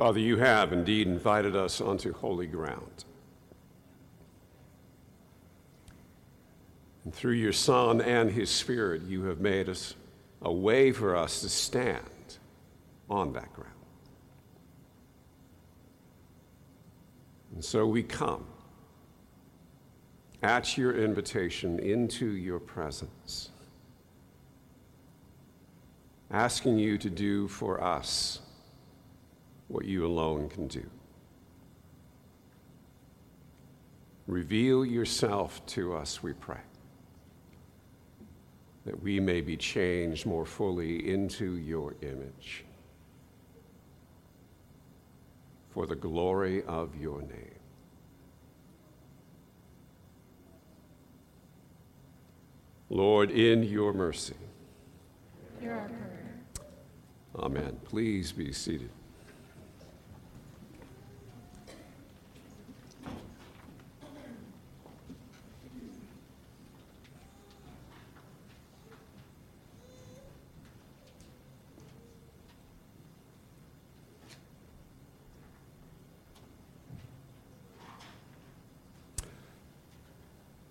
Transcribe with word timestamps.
Father, 0.00 0.18
you 0.18 0.38
have 0.38 0.72
indeed 0.72 1.06
invited 1.06 1.54
us 1.54 1.78
onto 1.78 2.14
holy 2.14 2.46
ground. 2.46 3.04
And 7.04 7.14
through 7.14 7.34
your 7.34 7.52
Son 7.52 8.00
and 8.00 8.30
his 8.30 8.48
Spirit, 8.48 9.02
you 9.02 9.24
have 9.24 9.40
made 9.40 9.68
us 9.68 9.94
a 10.40 10.50
way 10.50 10.90
for 10.90 11.14
us 11.14 11.42
to 11.42 11.50
stand 11.50 12.38
on 13.10 13.34
that 13.34 13.52
ground. 13.52 13.74
And 17.52 17.62
so 17.62 17.86
we 17.86 18.02
come 18.02 18.46
at 20.42 20.78
your 20.78 20.96
invitation 20.96 21.78
into 21.78 22.24
your 22.24 22.58
presence, 22.58 23.50
asking 26.30 26.78
you 26.78 26.96
to 26.96 27.10
do 27.10 27.48
for 27.48 27.84
us 27.84 28.40
what 29.70 29.84
you 29.84 30.04
alone 30.04 30.48
can 30.48 30.66
do. 30.66 30.84
Reveal 34.26 34.84
yourself 34.84 35.64
to 35.66 35.94
us, 35.94 36.22
we 36.22 36.32
pray, 36.32 36.60
that 38.84 39.00
we 39.00 39.20
may 39.20 39.40
be 39.40 39.56
changed 39.56 40.26
more 40.26 40.44
fully 40.44 41.08
into 41.08 41.56
your 41.56 41.94
image 42.02 42.64
for 45.70 45.86
the 45.86 45.96
glory 45.96 46.64
of 46.64 46.96
your 46.96 47.22
name. 47.22 47.54
Lord, 52.88 53.30
in 53.30 53.62
your 53.62 53.92
mercy. 53.92 54.34
Hear 55.60 55.74
our 55.74 55.88
prayer. 55.88 56.40
Amen. 57.36 57.78
Please 57.84 58.32
be 58.32 58.52
seated. 58.52 58.90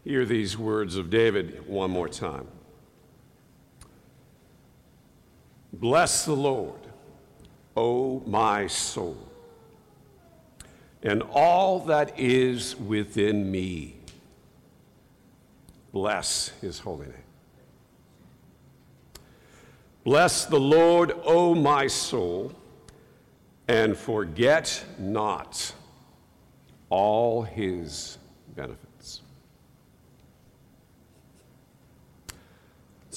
Hear 0.09 0.25
these 0.25 0.57
words 0.57 0.95
of 0.95 1.11
David 1.11 1.67
one 1.67 1.91
more 1.91 2.09
time. 2.09 2.47
Bless 5.71 6.25
the 6.25 6.35
Lord, 6.35 6.79
O 7.77 8.21
my 8.25 8.65
soul, 8.65 9.19
and 11.03 11.21
all 11.31 11.81
that 11.81 12.19
is 12.19 12.75
within 12.75 13.52
me. 13.52 13.97
Bless 15.93 16.53
his 16.59 16.80
holy 16.80 17.05
name. 17.05 17.15
Bless 20.03 20.45
the 20.45 20.59
Lord, 20.59 21.13
O 21.23 21.53
my 21.53 21.85
soul, 21.85 22.52
and 23.67 23.95
forget 23.95 24.83
not 24.97 25.71
all 26.89 27.43
his 27.43 28.17
benefits. 28.55 28.89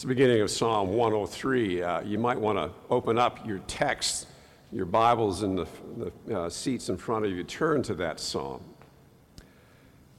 It's 0.03 0.09
the 0.09 0.17
beginning 0.17 0.41
of 0.41 0.51
Psalm 0.51 0.95
103. 0.95 1.81
Uh, 1.81 2.01
you 2.01 2.19
might 2.19 2.37
want 2.37 2.59
to 2.59 2.73
open 2.91 3.19
up 3.19 3.47
your 3.47 3.61
text, 3.69 4.27
your 4.73 4.85
Bibles 4.85 5.45
in 5.45 5.55
the, 5.55 5.67
the 6.27 6.41
uh, 6.41 6.51
seats 6.51 6.89
in 6.89 6.97
front 6.97 7.25
of 7.25 7.31
you. 7.31 7.45
Turn 7.45 7.85
to 7.85 7.95
that 7.95 8.19
psalm. 8.19 8.65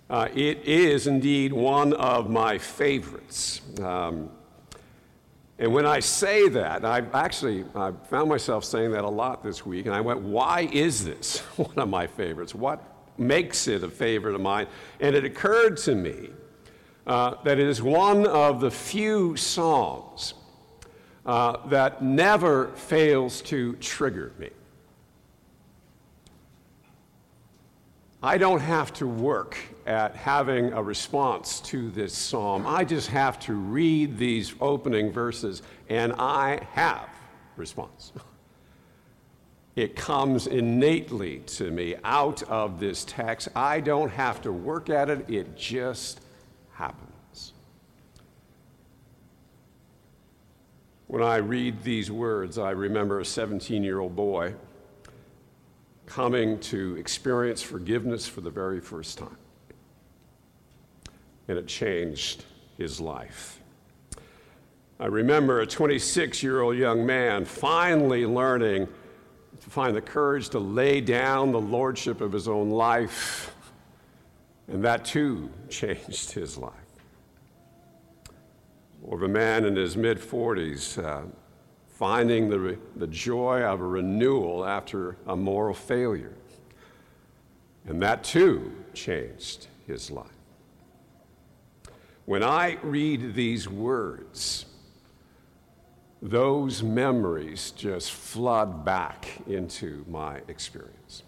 Uh, 0.10 0.30
it 0.34 0.60
is 0.64 1.06
indeed 1.06 1.52
one 1.52 1.92
of 1.96 2.30
my 2.30 2.58
favorites. 2.58 3.60
Um, 3.82 4.30
and 5.60 5.74
when 5.74 5.86
I 5.86 6.00
say 6.00 6.48
that, 6.48 6.86
I 6.86 7.04
actually 7.14 7.66
I 7.76 7.92
found 8.10 8.30
myself 8.30 8.64
saying 8.64 8.92
that 8.92 9.04
a 9.04 9.10
lot 9.10 9.44
this 9.44 9.66
week, 9.66 9.86
and 9.86 9.94
I 9.94 10.00
went, 10.00 10.22
why 10.22 10.62
is 10.72 11.04
this 11.04 11.40
one 11.58 11.78
of 11.78 11.90
my 11.90 12.08
favorites? 12.08 12.56
What 12.56 12.82
makes 13.18 13.68
it 13.68 13.84
a 13.84 13.90
favorite 13.90 14.36
of 14.36 14.40
mine? 14.40 14.68
And 15.02 15.14
it 15.14 15.26
occurred 15.26 15.76
to 15.80 15.94
me 15.94 16.30
uh, 17.06 17.36
that 17.44 17.60
is 17.60 17.82
one 17.82 18.26
of 18.26 18.62
the 18.62 18.72
few 18.72 19.36
Psalms 19.36 20.34
uh, 21.26 21.68
that 21.68 22.02
never 22.02 22.68
fails 22.76 23.42
to 23.44 23.74
trigger 23.78 24.32
me. 24.38 24.50
I 28.22 28.38
don't 28.38 28.62
have 28.62 28.94
to 28.94 29.08
work 29.08 29.58
at 29.86 30.16
having 30.16 30.72
a 30.72 30.82
response 30.82 31.60
to 31.62 31.90
this 31.92 32.14
psalm. 32.14 32.66
I 32.66 32.86
just 32.86 33.10
have 33.10 33.38
to 33.42 33.54
read 33.54 34.18
these 34.18 34.54
opening 34.62 35.12
verses 35.12 35.62
and 35.90 36.14
I 36.14 36.66
have 36.72 37.10
response. 37.58 38.14
It 39.76 39.96
comes 39.96 40.46
innately 40.46 41.40
to 41.40 41.72
me 41.72 41.96
out 42.04 42.44
of 42.44 42.80
this 42.80 43.04
text. 43.06 43.48
I 43.56 43.80
don't 43.80 44.12
have 44.12 44.40
to 44.44 44.52
work 44.52 44.92
at 44.92 45.10
it, 45.10 45.28
it 45.28 45.58
just 45.58 46.22
When 51.14 51.22
I 51.22 51.36
read 51.36 51.84
these 51.84 52.10
words, 52.10 52.58
I 52.58 52.72
remember 52.72 53.20
a 53.20 53.26
17 53.26 53.84
year 53.84 54.00
old 54.00 54.16
boy 54.16 54.56
coming 56.08 56.60
to 56.62 56.96
experience 56.96 57.62
forgiveness 57.62 58.28
for 58.28 58.42
the 58.42 58.50
very 58.50 58.82
first 58.82 59.20
time. 59.20 59.38
And 61.48 61.60
it 61.60 61.68
changed 61.68 62.46
his 62.80 63.00
life. 63.00 63.62
I 65.00 65.06
remember 65.06 65.60
a 65.60 65.68
26 65.68 66.42
year 66.42 66.62
old 66.62 66.78
young 66.78 67.06
man 67.06 67.46
finally 67.46 68.26
learning 68.26 68.88
to 69.62 69.70
find 69.70 69.96
the 69.96 70.02
courage 70.02 70.50
to 70.50 70.60
lay 70.60 71.00
down 71.00 71.52
the 71.52 71.62
lordship 71.62 72.22
of 72.22 72.32
his 72.32 72.48
own 72.48 72.72
life 72.72 73.56
and 74.68 74.84
that 74.84 75.06
too 75.06 75.52
changed 75.70 76.32
his 76.32 76.58
life. 76.58 76.83
Or 79.04 79.18
of 79.18 79.24
a 79.24 79.28
man 79.28 79.66
in 79.66 79.76
his 79.76 79.96
mid 79.96 80.18
40s 80.18 81.04
uh, 81.04 81.24
finding 81.88 82.50
the, 82.50 82.60
re- 82.60 82.78
the 82.96 83.08
joy 83.08 83.62
of 83.62 83.82
a 83.82 83.88
renewal 83.88 84.66
after 84.66 85.18
a 85.28 85.36
moral 85.36 85.74
failure. 85.74 86.34
And 87.86 88.02
that 88.02 88.24
too 88.24 88.72
changed 88.94 89.68
his 89.86 90.10
life. 90.10 90.28
When 92.26 92.44
I 92.44 92.78
read 92.82 93.36
these 93.36 93.68
words, 93.68 94.66
those 96.22 96.82
memories 96.82 97.72
just 97.72 98.14
flood 98.14 98.86
back 98.86 99.28
into 99.46 100.06
my 100.08 100.40
experience. 100.48 101.24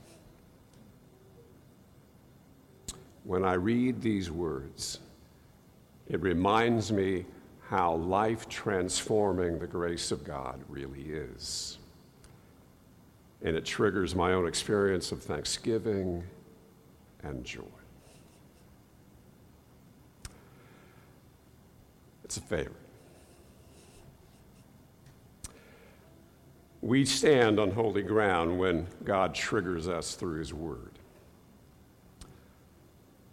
when 3.25 3.43
I 3.43 3.53
read 3.53 4.01
these 4.01 4.29
words, 4.29 4.99
it 6.07 6.21
reminds 6.21 6.91
me 6.91 7.25
how 7.69 7.95
life 7.95 8.47
transforming 8.47 9.57
the 9.59 9.67
grace 9.67 10.11
of 10.11 10.23
God 10.23 10.61
really 10.69 11.01
is. 11.01 11.77
And 13.41 13.55
it 13.55 13.65
triggers 13.65 14.15
my 14.15 14.33
own 14.33 14.47
experience 14.47 15.11
of 15.11 15.21
thanksgiving 15.21 16.23
and 17.23 17.43
joy. 17.43 17.63
It's 22.23 22.37
a 22.37 22.41
favorite. 22.41 22.75
We 26.81 27.05
stand 27.05 27.59
on 27.59 27.71
holy 27.71 28.03
ground 28.03 28.59
when 28.59 28.87
God 29.03 29.33
triggers 29.33 29.87
us 29.87 30.13
through 30.13 30.39
His 30.39 30.53
Word. 30.53 30.99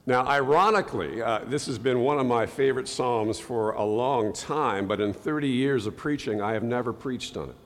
Now, 0.04 0.26
ironically, 0.26 1.22
uh, 1.22 1.40
this 1.46 1.66
has 1.66 1.78
been 1.78 2.00
one 2.00 2.19
of 2.19 2.26
my 2.26 2.44
favorite 2.44 2.88
Psalms 2.88 3.38
for 3.38 3.70
a 3.72 3.84
long 3.84 4.32
time, 4.32 4.88
but 4.88 5.00
in 5.00 5.12
30 5.12 5.49
years 5.49 5.87
of 5.87 5.96
preaching, 5.96 6.43
I 6.43 6.54
have 6.54 6.64
never 6.64 6.93
preached 6.93 7.37
on 7.37 7.50
it. 7.50 7.56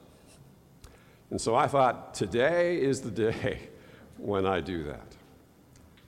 And 1.31 1.41
so 1.41 1.55
I 1.55 1.67
thought, 1.67 2.12
today 2.12 2.79
is 2.81 3.00
the 3.00 3.11
day 3.11 3.71
when 4.19 4.44
I 4.44 4.61
do 4.61 4.85
that. 4.85 5.17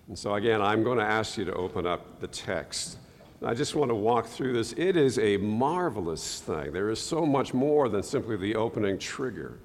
And 0.09 0.19
so, 0.19 0.35
again, 0.35 0.61
I'm 0.61 0.83
going 0.85 0.99
to 0.99 1.05
ask 1.05 1.39
you 1.39 1.47
to 1.47 1.55
open 1.55 1.87
up 1.87 2.21
the 2.21 2.29
text. 2.29 2.99
I 3.43 3.55
just 3.55 3.75
want 3.75 3.91
to 3.91 3.95
walk 3.95 4.27
through 4.27 4.53
this. 4.53 4.73
It 4.73 4.97
is 4.97 5.19
a 5.19 5.39
marvelous 5.39 6.41
thing. 6.41 6.73
There 6.73 6.91
is 6.91 7.01
so 7.01 7.25
much 7.25 7.55
more 7.55 7.89
than 7.89 8.03
simply 8.03 8.37
the 8.37 8.55
opening 8.55 8.99
trigger 8.99 9.61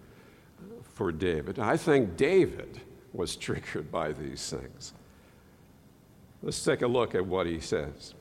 for 0.94 1.12
David. 1.12 1.60
I 1.60 1.76
think 1.76 2.16
David 2.16 2.80
was 3.12 3.36
triggered 3.48 3.92
by 3.92 4.14
these 4.14 4.50
things. 4.50 4.94
Let's 6.44 6.62
take 6.62 6.82
a 6.82 6.88
look 6.88 7.16
at 7.16 7.26
what 7.26 7.48
he 7.48 7.62
says. 7.62 8.14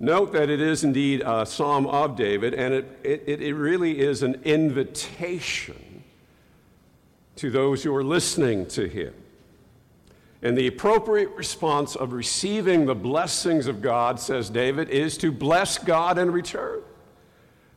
Note 0.00 0.32
that 0.32 0.48
it 0.48 0.60
is 0.60 0.82
indeed 0.82 1.22
a 1.24 1.44
psalm 1.44 1.86
of 1.86 2.16
David, 2.16 2.54
and 2.54 2.74
it, 2.74 2.98
it, 3.04 3.40
it 3.40 3.54
really 3.54 4.00
is 4.00 4.22
an 4.22 4.40
invitation 4.44 6.02
to 7.36 7.50
those 7.50 7.84
who 7.84 7.94
are 7.94 8.02
listening 8.02 8.66
to 8.66 8.88
him. 8.88 9.14
And 10.42 10.58
the 10.58 10.66
appropriate 10.66 11.30
response 11.36 11.94
of 11.94 12.12
receiving 12.12 12.86
the 12.86 12.96
blessings 12.96 13.68
of 13.68 13.80
God, 13.80 14.18
says 14.18 14.50
David, 14.50 14.88
is 14.88 15.16
to 15.18 15.30
bless 15.30 15.78
God 15.78 16.18
in 16.18 16.32
return. 16.32 16.80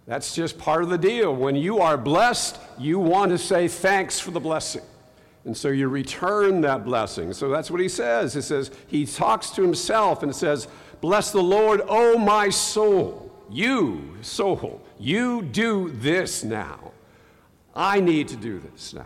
That's 0.07 0.33
just 0.33 0.57
part 0.57 0.81
of 0.81 0.89
the 0.89 0.97
deal. 0.97 1.35
When 1.35 1.55
you 1.55 1.79
are 1.79 1.97
blessed, 1.97 2.57
you 2.79 2.99
want 2.99 3.31
to 3.31 3.37
say 3.37 3.67
thanks 3.67 4.19
for 4.19 4.31
the 4.31 4.39
blessing. 4.39 4.81
And 5.45 5.55
so 5.55 5.69
you 5.69 5.87
return 5.87 6.61
that 6.61 6.83
blessing. 6.83 7.31
So 7.31 7.49
that's 7.49 7.69
what 7.69 7.79
he 7.79 7.87
says. 7.87 8.33
He 8.33 8.41
says, 8.41 8.71
he 8.87 9.05
talks 9.05 9.51
to 9.51 9.61
himself 9.61 10.23
and 10.23 10.35
says, 10.35 10.67
Bless 11.01 11.31
the 11.31 11.43
Lord, 11.43 11.81
O 11.87 12.17
my 12.17 12.49
soul. 12.49 13.31
You, 13.51 14.17
soul, 14.21 14.81
you 14.97 15.43
do 15.43 15.91
this 15.91 16.43
now. 16.43 16.91
I 17.75 17.99
need 17.99 18.27
to 18.29 18.35
do 18.35 18.59
this 18.59 18.93
now. 18.95 19.05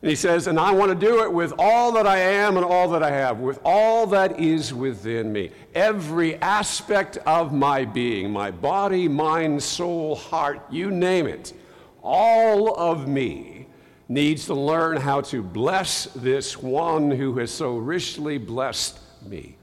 And 0.00 0.08
he 0.08 0.16
says, 0.16 0.46
And 0.46 0.58
I 0.58 0.72
want 0.72 0.98
to 0.98 1.06
do 1.06 1.24
it 1.24 1.32
with 1.32 1.52
all 1.58 1.92
that 1.92 2.06
I 2.06 2.18
am 2.18 2.56
and 2.56 2.64
all 2.64 2.88
that 2.90 3.02
I 3.02 3.10
have, 3.10 3.40
with 3.40 3.60
all 3.64 4.06
that 4.06 4.40
is 4.40 4.72
within 4.72 5.30
me. 5.30 5.50
Every 5.74 6.36
aspect 6.36 7.18
of 7.26 7.52
my 7.52 7.84
being, 7.84 8.30
my 8.30 8.50
body, 8.50 9.08
mind, 9.08 9.62
soul, 9.62 10.16
heart, 10.16 10.62
you 10.70 10.90
name 10.90 11.26
it, 11.26 11.52
all 12.02 12.74
of 12.76 13.06
me 13.06 13.55
needs 14.08 14.46
to 14.46 14.54
learn 14.54 14.96
how 14.96 15.20
to 15.20 15.42
bless 15.42 16.04
this 16.14 16.56
one 16.56 17.10
who 17.10 17.38
has 17.38 17.50
so 17.50 17.76
richly 17.76 18.38
blessed 18.38 18.98
me. 19.22 19.56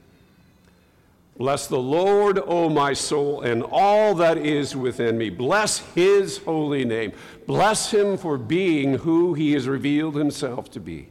Bless 1.36 1.66
the 1.66 1.78
Lord, 1.78 2.38
O 2.46 2.68
my 2.68 2.92
soul, 2.92 3.40
and 3.40 3.64
all 3.64 4.14
that 4.16 4.38
is 4.38 4.76
within 4.76 5.18
me. 5.18 5.30
Bless 5.30 5.78
his 5.78 6.38
holy 6.38 6.84
name. 6.84 7.12
Bless 7.46 7.92
him 7.92 8.16
for 8.16 8.38
being 8.38 8.94
who 8.98 9.34
he 9.34 9.52
has 9.52 9.66
revealed 9.66 10.14
himself 10.14 10.70
to 10.72 10.80
be. 10.80 11.08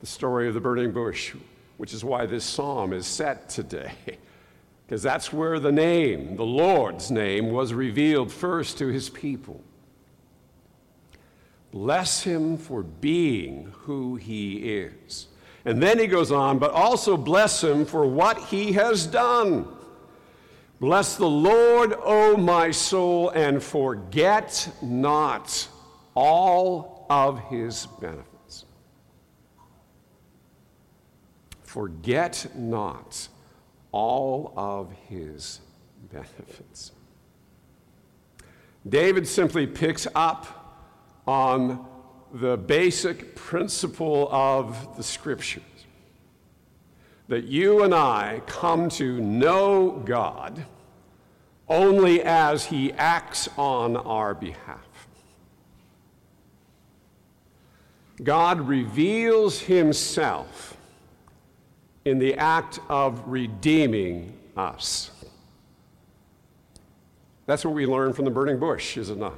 The 0.00 0.06
story 0.06 0.48
of 0.48 0.54
the 0.54 0.60
burning 0.60 0.90
bush, 0.90 1.32
which 1.76 1.94
is 1.94 2.04
why 2.04 2.26
this 2.26 2.44
psalm 2.44 2.92
is 2.92 3.06
set 3.06 3.48
today, 3.48 3.92
because 4.86 5.02
that's 5.02 5.32
where 5.32 5.60
the 5.60 5.70
name, 5.70 6.34
the 6.34 6.44
Lord's 6.44 7.08
name, 7.08 7.52
was 7.52 7.72
revealed 7.72 8.32
first 8.32 8.78
to 8.78 8.88
his 8.88 9.08
people. 9.08 9.62
Bless 11.72 12.22
him 12.22 12.58
for 12.58 12.82
being 12.82 13.72
who 13.80 14.16
he 14.16 14.56
is. 14.56 15.28
And 15.64 15.82
then 15.82 15.98
he 15.98 16.06
goes 16.06 16.30
on, 16.30 16.58
but 16.58 16.70
also 16.72 17.16
bless 17.16 17.64
him 17.64 17.86
for 17.86 18.04
what 18.04 18.38
he 18.38 18.72
has 18.72 19.06
done. 19.06 19.66
Bless 20.80 21.16
the 21.16 21.28
Lord, 21.28 21.94
O 22.02 22.36
my 22.36 22.72
soul, 22.72 23.30
and 23.30 23.62
forget 23.62 24.68
not 24.82 25.68
all 26.14 27.06
of 27.08 27.38
his 27.48 27.86
benefits. 28.00 28.66
Forget 31.62 32.48
not 32.54 33.28
all 33.92 34.52
of 34.56 34.92
his 35.08 35.60
benefits. 36.12 36.92
David 38.86 39.26
simply 39.26 39.66
picks 39.66 40.06
up 40.14 40.61
on 41.26 41.86
the 42.32 42.56
basic 42.56 43.34
principle 43.34 44.28
of 44.32 44.96
the 44.96 45.02
scriptures 45.02 45.62
that 47.28 47.44
you 47.44 47.82
and 47.82 47.94
I 47.94 48.42
come 48.46 48.88
to 48.90 49.20
know 49.20 50.02
God 50.04 50.64
only 51.68 52.22
as 52.22 52.66
He 52.66 52.92
acts 52.92 53.48
on 53.56 53.96
our 53.96 54.34
behalf. 54.34 55.08
God 58.22 58.60
reveals 58.60 59.60
Himself 59.60 60.76
in 62.04 62.18
the 62.18 62.34
act 62.34 62.80
of 62.88 63.22
redeeming 63.26 64.36
us. 64.56 65.10
That's 67.46 67.64
what 67.64 67.74
we 67.74 67.86
learn 67.86 68.12
from 68.12 68.24
the 68.26 68.30
burning 68.30 68.58
bush, 68.58 68.96
is 68.96 69.08
it 69.10 69.18
not? 69.18 69.34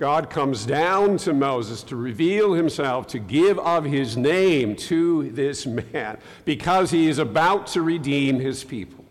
God 0.00 0.30
comes 0.30 0.64
down 0.64 1.18
to 1.18 1.34
Moses 1.34 1.82
to 1.82 1.94
reveal 1.94 2.54
himself, 2.54 3.06
to 3.08 3.18
give 3.18 3.58
of 3.58 3.84
his 3.84 4.16
name 4.16 4.74
to 4.76 5.30
this 5.32 5.66
man, 5.66 6.16
because 6.46 6.90
he 6.90 7.06
is 7.06 7.18
about 7.18 7.66
to 7.68 7.82
redeem 7.82 8.40
his 8.40 8.64
people. 8.64 9.04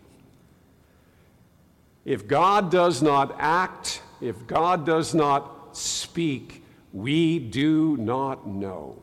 If 2.04 2.26
God 2.26 2.72
does 2.72 3.02
not 3.02 3.36
act, 3.38 4.02
if 4.20 4.48
God 4.48 4.84
does 4.84 5.14
not 5.14 5.76
speak, 5.76 6.64
we 6.92 7.38
do 7.38 7.96
not 7.96 8.48
know 8.48 9.00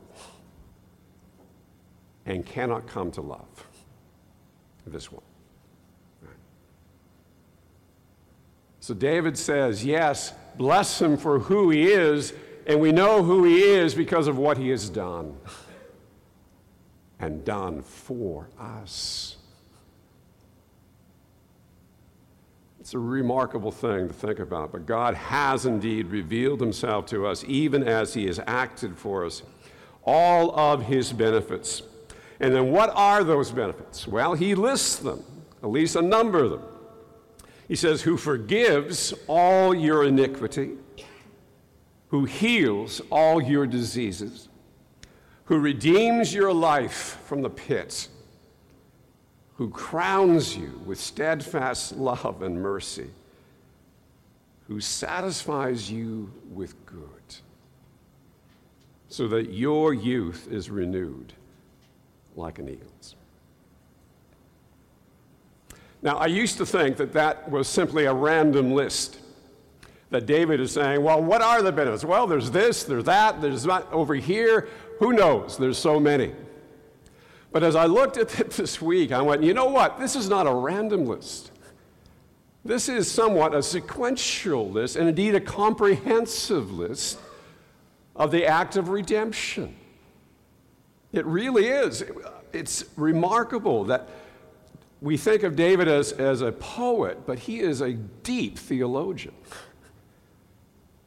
and 2.25 2.45
cannot 2.45 2.85
come 2.85 3.11
to 3.11 3.21
love 3.21 3.65
this 4.85 5.09
one. 5.09 5.23
So 8.81 8.93
David 8.93 9.37
says, 9.37 9.85
Yes, 9.85 10.33
bless 10.57 11.01
him 11.01 11.17
for 11.17 11.39
who 11.39 11.69
he 11.69 11.87
is, 11.91 12.33
and 12.65 12.79
we 12.79 12.91
know 12.91 13.23
who 13.23 13.43
he 13.43 13.61
is 13.61 13.95
because 13.95 14.27
of 14.27 14.37
what 14.37 14.57
he 14.57 14.69
has 14.69 14.89
done 14.89 15.37
and 17.19 17.43
done 17.45 17.81
for 17.81 18.49
us. 18.59 19.37
It's 22.79 22.93
a 22.93 22.99
remarkable 22.99 23.71
thing 23.71 24.07
to 24.07 24.13
think 24.13 24.39
about, 24.39 24.71
but 24.71 24.85
God 24.85 25.13
has 25.13 25.65
indeed 25.65 26.07
revealed 26.07 26.61
himself 26.61 27.05
to 27.07 27.27
us, 27.27 27.43
even 27.45 27.83
as 27.83 28.13
he 28.13 28.27
has 28.27 28.39
acted 28.47 28.97
for 28.97 29.25
us, 29.25 29.43
all 30.05 30.57
of 30.57 30.83
his 30.83 31.11
benefits. 31.11 31.81
And 32.39 32.55
then 32.55 32.71
what 32.71 32.89
are 32.95 33.25
those 33.25 33.51
benefits? 33.51 34.07
Well, 34.07 34.35
he 34.35 34.55
lists 34.55 34.95
them, 34.95 35.21
at 35.61 35.69
least 35.69 35.97
a 35.97 36.01
number 36.01 36.43
of 36.43 36.51
them. 36.51 36.61
He 37.67 37.75
says, 37.75 38.01
Who 38.01 38.17
forgives 38.17 39.13
all 39.27 39.75
your 39.75 40.05
iniquity, 40.05 40.71
who 42.09 42.25
heals 42.25 43.01
all 43.09 43.41
your 43.41 43.67
diseases, 43.67 44.47
who 45.45 45.59
redeems 45.59 46.33
your 46.33 46.53
life 46.53 47.19
from 47.25 47.41
the 47.41 47.49
pit, 47.49 48.07
who 49.55 49.69
crowns 49.69 50.55
you 50.55 50.81
with 50.85 50.99
steadfast 50.99 51.97
love 51.97 52.41
and 52.41 52.61
mercy, 52.61 53.09
who 54.67 54.79
satisfies 54.79 55.91
you 55.91 56.31
with 56.51 56.85
good, 56.85 57.01
so 59.09 59.27
that 59.27 59.53
your 59.53 59.93
youth 59.93 60.47
is 60.49 60.69
renewed 60.69 61.33
like 62.35 62.59
an 62.59 62.69
eagle's. 62.69 63.16
Now, 66.01 66.17
I 66.17 66.27
used 66.27 66.57
to 66.57 66.65
think 66.65 66.97
that 66.97 67.13
that 67.13 67.49
was 67.49 67.67
simply 67.67 68.05
a 68.05 68.13
random 68.13 68.71
list. 68.71 69.19
That 70.09 70.25
David 70.25 70.59
is 70.61 70.71
saying, 70.71 71.03
well, 71.03 71.21
what 71.21 71.41
are 71.41 71.61
the 71.61 71.71
benefits? 71.71 72.05
Well, 72.05 72.27
there's 72.27 72.51
this, 72.51 72.83
there's 72.83 73.03
that, 73.05 73.41
there's 73.41 73.63
that 73.63 73.87
over 73.91 74.15
here. 74.15 74.69
Who 74.99 75.11
knows? 75.11 75.57
There's 75.57 75.77
so 75.77 75.99
many. 75.99 76.33
But 77.51 77.63
as 77.63 77.75
I 77.75 77.85
looked 77.85 78.17
at 78.17 78.39
it 78.39 78.49
this 78.51 78.81
week, 78.81 79.11
I 79.11 79.21
went, 79.21 79.43
you 79.43 79.53
know 79.53 79.65
what? 79.65 79.99
This 79.99 80.15
is 80.15 80.29
not 80.29 80.47
a 80.47 80.53
random 80.53 81.05
list. 81.05 81.51
This 82.63 82.89
is 82.89 83.09
somewhat 83.09 83.55
a 83.55 83.63
sequential 83.63 84.69
list, 84.69 84.97
and 84.97 85.07
indeed 85.07 85.35
a 85.35 85.39
comprehensive 85.39 86.71
list 86.71 87.17
of 88.15 88.31
the 88.31 88.45
act 88.45 88.75
of 88.75 88.89
redemption. 88.89 89.75
It 91.13 91.25
really 91.25 91.67
is. 91.67 92.03
It's 92.51 92.83
remarkable 92.97 93.85
that 93.85 94.09
we 95.01 95.17
think 95.17 95.43
of 95.43 95.55
David 95.55 95.87
as, 95.87 96.11
as 96.13 96.41
a 96.41 96.51
poet, 96.51 97.25
but 97.25 97.39
he 97.39 97.59
is 97.59 97.81
a 97.81 97.93
deep 97.93 98.57
theologian. 98.57 99.35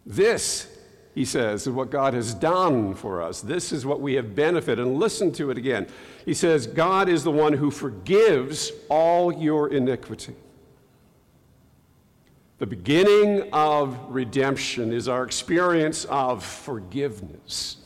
This, 0.06 0.68
he 1.14 1.24
says, 1.24 1.66
is 1.66 1.72
what 1.72 1.90
God 1.90 2.14
has 2.14 2.32
done 2.32 2.94
for 2.94 3.20
us. 3.20 3.40
This 3.40 3.72
is 3.72 3.84
what 3.84 4.00
we 4.00 4.14
have 4.14 4.34
benefited. 4.34 4.86
And 4.86 4.98
listen 4.98 5.32
to 5.32 5.50
it 5.50 5.58
again. 5.58 5.88
He 6.24 6.34
says, 6.34 6.66
God 6.66 7.08
is 7.08 7.24
the 7.24 7.30
one 7.30 7.52
who 7.52 7.70
forgives 7.70 8.72
all 8.88 9.32
your 9.32 9.72
iniquity. 9.72 10.34
The 12.58 12.66
beginning 12.66 13.50
of 13.52 13.98
redemption 14.08 14.92
is 14.92 15.08
our 15.08 15.24
experience 15.24 16.04
of 16.04 16.44
forgiveness. 16.44 17.78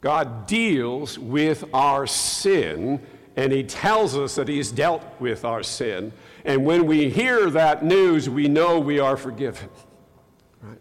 God 0.00 0.46
deals 0.46 1.18
with 1.18 1.64
our 1.72 2.06
sin 2.06 3.04
and 3.38 3.52
he 3.52 3.62
tells 3.62 4.16
us 4.16 4.34
that 4.34 4.48
he's 4.48 4.72
dealt 4.72 5.04
with 5.20 5.44
our 5.44 5.62
sin. 5.62 6.12
And 6.44 6.66
when 6.66 6.86
we 6.86 7.08
hear 7.08 7.48
that 7.50 7.84
news, 7.84 8.28
we 8.28 8.48
know 8.48 8.80
we 8.80 8.98
are 8.98 9.16
forgiven. 9.16 9.68
Right? 10.60 10.80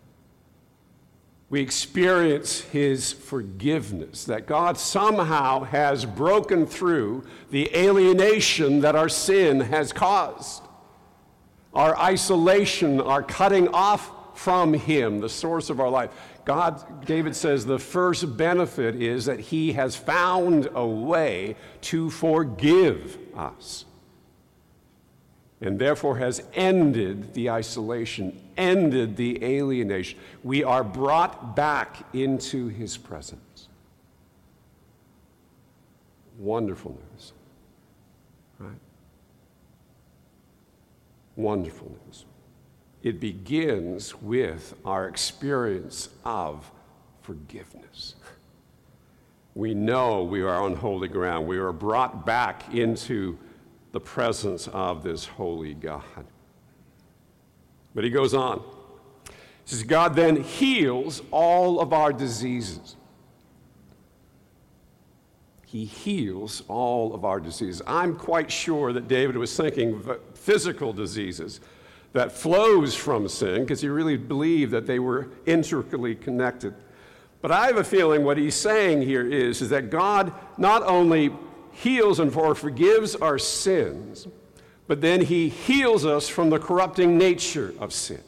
We 1.51 1.61
experience 1.61 2.61
his 2.61 3.13
forgiveness, 3.13 4.23
that 4.23 4.47
God 4.47 4.79
somehow 4.79 5.65
has 5.65 6.03
broken 6.03 6.65
through 6.65 7.27
the 7.51 7.69
alienation 7.77 8.81
that 8.81 8.95
our 8.95 9.07
sin 9.07 9.59
has 9.59 9.93
caused. 9.93 10.63
Our 11.75 11.95
isolation, 11.95 12.99
our 12.99 13.21
cutting 13.21 13.67
off 13.67 14.09
from 14.37 14.73
Him, 14.73 15.19
the 15.19 15.29
source 15.29 15.69
of 15.69 15.79
our 15.79 15.89
life. 15.89 16.11
God, 16.45 17.05
David 17.05 17.35
says, 17.35 17.65
the 17.65 17.79
first 17.79 18.37
benefit 18.37 18.95
is 19.01 19.25
that 19.25 19.39
He 19.39 19.73
has 19.73 19.95
found 19.95 20.69
a 20.73 20.85
way 20.85 21.55
to 21.81 22.09
forgive 22.09 23.17
us 23.35 23.85
and 25.59 25.79
therefore 25.79 26.17
has 26.17 26.43
ended 26.53 27.33
the 27.33 27.49
isolation, 27.49 28.39
ended 28.57 29.17
the 29.17 29.43
alienation. 29.43 30.19
We 30.43 30.63
are 30.63 30.83
brought 30.83 31.55
back 31.55 32.05
into 32.13 32.67
His 32.67 32.95
presence. 32.95 33.67
Wonderful 36.37 36.91
news, 36.91 37.33
right? 38.59 38.77
Wonderful 41.35 41.91
news. 42.05 42.25
It 43.03 43.19
begins 43.19 44.19
with 44.21 44.73
our 44.83 45.07
experience 45.07 46.09
of 46.25 46.69
forgiveness. 47.21 48.15
We 49.53 49.73
know 49.73 50.23
we 50.23 50.41
are 50.41 50.61
on 50.61 50.75
holy 50.75 51.07
ground. 51.07 51.47
We 51.47 51.57
are 51.57 51.71
brought 51.71 52.25
back 52.25 52.73
into 52.73 53.37
the 53.91 53.99
presence 53.99 54.67
of 54.67 55.03
this 55.03 55.25
holy 55.25 55.73
God. 55.73 56.03
But 57.95 58.03
he 58.03 58.09
goes 58.09 58.33
on. 58.33 58.61
He 59.25 59.31
says, 59.65 59.83
God 59.83 60.15
then 60.15 60.43
heals 60.43 61.21
all 61.31 61.79
of 61.79 61.93
our 61.93 62.13
diseases. 62.13 62.95
He 65.65 65.85
heals 65.85 66.63
all 66.67 67.13
of 67.13 67.25
our 67.25 67.39
diseases. 67.39 67.81
I'm 67.85 68.15
quite 68.15 68.51
sure 68.51 68.93
that 68.93 69.07
David 69.07 69.35
was 69.35 69.55
thinking 69.57 70.01
physical 70.33 70.93
diseases 70.93 71.59
that 72.13 72.31
flows 72.31 72.95
from 72.95 73.27
sin 73.27 73.61
because 73.61 73.81
he 73.81 73.89
really 73.89 74.17
believed 74.17 74.71
that 74.71 74.87
they 74.87 74.99
were 74.99 75.29
intricately 75.45 76.15
connected. 76.15 76.73
But 77.41 77.51
I 77.51 77.67
have 77.67 77.77
a 77.77 77.83
feeling 77.83 78.23
what 78.23 78.37
he's 78.37 78.55
saying 78.55 79.03
here 79.03 79.25
is, 79.25 79.61
is 79.61 79.69
that 79.69 79.89
God 79.89 80.33
not 80.57 80.83
only 80.83 81.31
heals 81.71 82.19
and 82.19 82.33
forgives 82.33 83.15
our 83.15 83.37
sins, 83.37 84.27
but 84.87 85.01
then 85.01 85.21
he 85.21 85.49
heals 85.49 86.05
us 86.05 86.27
from 86.27 86.49
the 86.49 86.59
corrupting 86.59 87.17
nature 87.17 87.73
of 87.79 87.93
sin. 87.93 88.23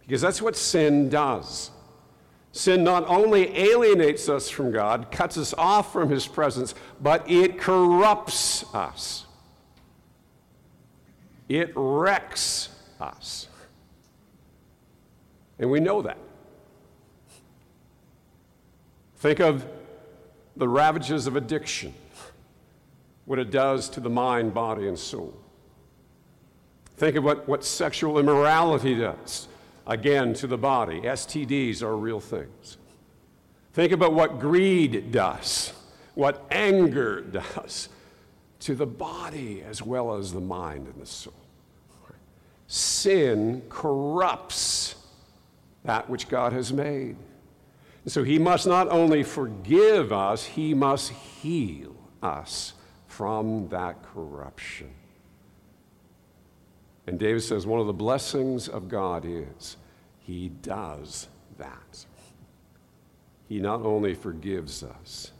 Because 0.00 0.20
that's 0.20 0.40
what 0.40 0.56
sin 0.56 1.08
does. 1.08 1.70
Sin 2.52 2.84
not 2.84 3.08
only 3.08 3.56
alienates 3.58 4.28
us 4.28 4.48
from 4.48 4.72
God, 4.72 5.10
cuts 5.10 5.36
us 5.38 5.54
off 5.56 5.92
from 5.92 6.10
his 6.10 6.26
presence, 6.26 6.74
but 7.00 7.28
it 7.30 7.58
corrupts 7.58 8.64
us. 8.74 9.26
It 11.52 11.72
wrecks 11.74 12.70
us. 12.98 13.46
And 15.58 15.70
we 15.70 15.80
know 15.80 16.00
that. 16.00 16.16
Think 19.16 19.38
of 19.38 19.66
the 20.56 20.66
ravages 20.66 21.26
of 21.26 21.36
addiction 21.36 21.92
what 23.26 23.38
it 23.38 23.50
does 23.50 23.90
to 23.90 24.00
the 24.00 24.08
mind, 24.08 24.54
body, 24.54 24.88
and 24.88 24.98
soul. 24.98 25.34
Think 26.96 27.16
of 27.16 27.24
what, 27.24 27.46
what 27.46 27.64
sexual 27.64 28.18
immorality 28.18 28.94
does, 28.94 29.46
again, 29.86 30.32
to 30.34 30.46
the 30.46 30.58
body. 30.58 31.02
STDs 31.02 31.82
are 31.82 31.96
real 31.96 32.18
things. 32.18 32.78
Think 33.74 33.92
about 33.92 34.14
what 34.14 34.40
greed 34.40 35.12
does, 35.12 35.74
what 36.14 36.46
anger 36.50 37.20
does 37.20 37.90
to 38.60 38.74
the 38.74 38.86
body 38.86 39.62
as 39.62 39.82
well 39.82 40.14
as 40.14 40.32
the 40.32 40.40
mind 40.40 40.86
and 40.86 41.00
the 41.00 41.06
soul. 41.06 41.34
Sin 42.72 43.60
corrupts 43.68 44.94
that 45.84 46.08
which 46.08 46.30
God 46.30 46.54
has 46.54 46.72
made. 46.72 47.16
And 48.02 48.10
so 48.10 48.24
he 48.24 48.38
must 48.38 48.66
not 48.66 48.88
only 48.88 49.22
forgive 49.24 50.10
us, 50.10 50.42
he 50.46 50.72
must 50.72 51.10
heal 51.10 51.94
us 52.22 52.72
from 53.08 53.68
that 53.68 54.02
corruption. 54.02 54.88
And 57.06 57.18
David 57.18 57.42
says 57.42 57.66
one 57.66 57.78
of 57.78 57.86
the 57.86 57.92
blessings 57.92 58.68
of 58.68 58.88
God 58.88 59.26
is 59.26 59.76
he 60.20 60.48
does 60.48 61.28
that. 61.58 62.06
He 63.50 63.60
not 63.60 63.82
only 63.82 64.14
forgives 64.14 64.82
us, 64.82 65.30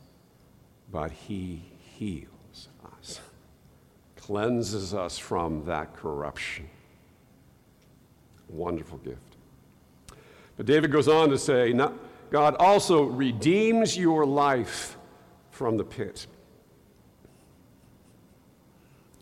but 0.90 1.10
he 1.10 1.62
heals 1.96 2.68
us, 2.98 3.20
cleanses 4.16 4.92
us 4.92 5.16
from 5.16 5.64
that 5.64 5.96
corruption. 5.96 6.68
Wonderful 8.52 8.98
gift. 8.98 9.36
But 10.56 10.66
David 10.66 10.92
goes 10.92 11.08
on 11.08 11.30
to 11.30 11.38
say, 11.38 11.72
God 12.30 12.54
also 12.56 13.04
redeems 13.04 13.96
your 13.96 14.24
life 14.24 14.96
from 15.50 15.76
the 15.76 15.84
pit. 15.84 16.26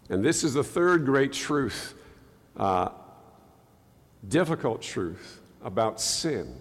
And 0.09 0.25
this 0.25 0.43
is 0.43 0.55
the 0.55 0.65
third 0.65 1.05
great 1.05 1.33
truth, 1.33 1.95
uh, 2.57 2.91
difficult 4.29 4.83
truth 4.83 5.41
about 5.63 6.01
sin. 6.01 6.57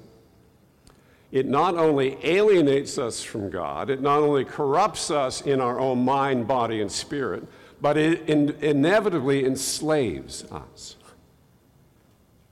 It 1.32 1.48
not 1.48 1.76
only 1.76 2.18
alienates 2.24 2.98
us 2.98 3.24
from 3.24 3.50
God, 3.50 3.90
it 3.90 4.02
not 4.02 4.20
only 4.20 4.46
corrupts 4.46 5.12
us 5.12 5.42
in 5.42 5.62
our 5.62 5.80
own 5.80 6.04
mind, 6.04 6.48
body, 6.48 6.82
and 6.82 6.92
spirit, 6.92 7.44
but 7.82 7.98
it 7.98 8.28
in- 8.28 8.56
inevitably 8.62 9.46
enslaves 9.46 10.44
us. 10.52 10.96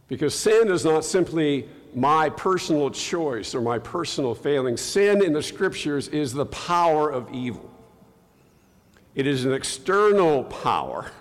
Because 0.08 0.34
sin 0.34 0.70
is 0.72 0.86
not 0.86 1.04
simply 1.04 1.68
my 1.94 2.30
personal 2.30 2.90
choice 2.90 3.54
or 3.54 3.62
my 3.62 3.80
personal 3.80 4.36
failing. 4.36 4.78
Sin 4.78 5.24
in 5.24 5.34
the 5.34 5.44
scriptures 5.44 6.08
is 6.08 6.34
the 6.34 6.46
power 6.46 7.10
of 7.10 7.34
evil. 7.34 7.70
It 9.16 9.28
is 9.28 9.46
an 9.46 9.54
external 9.54 10.44
power 10.44 11.12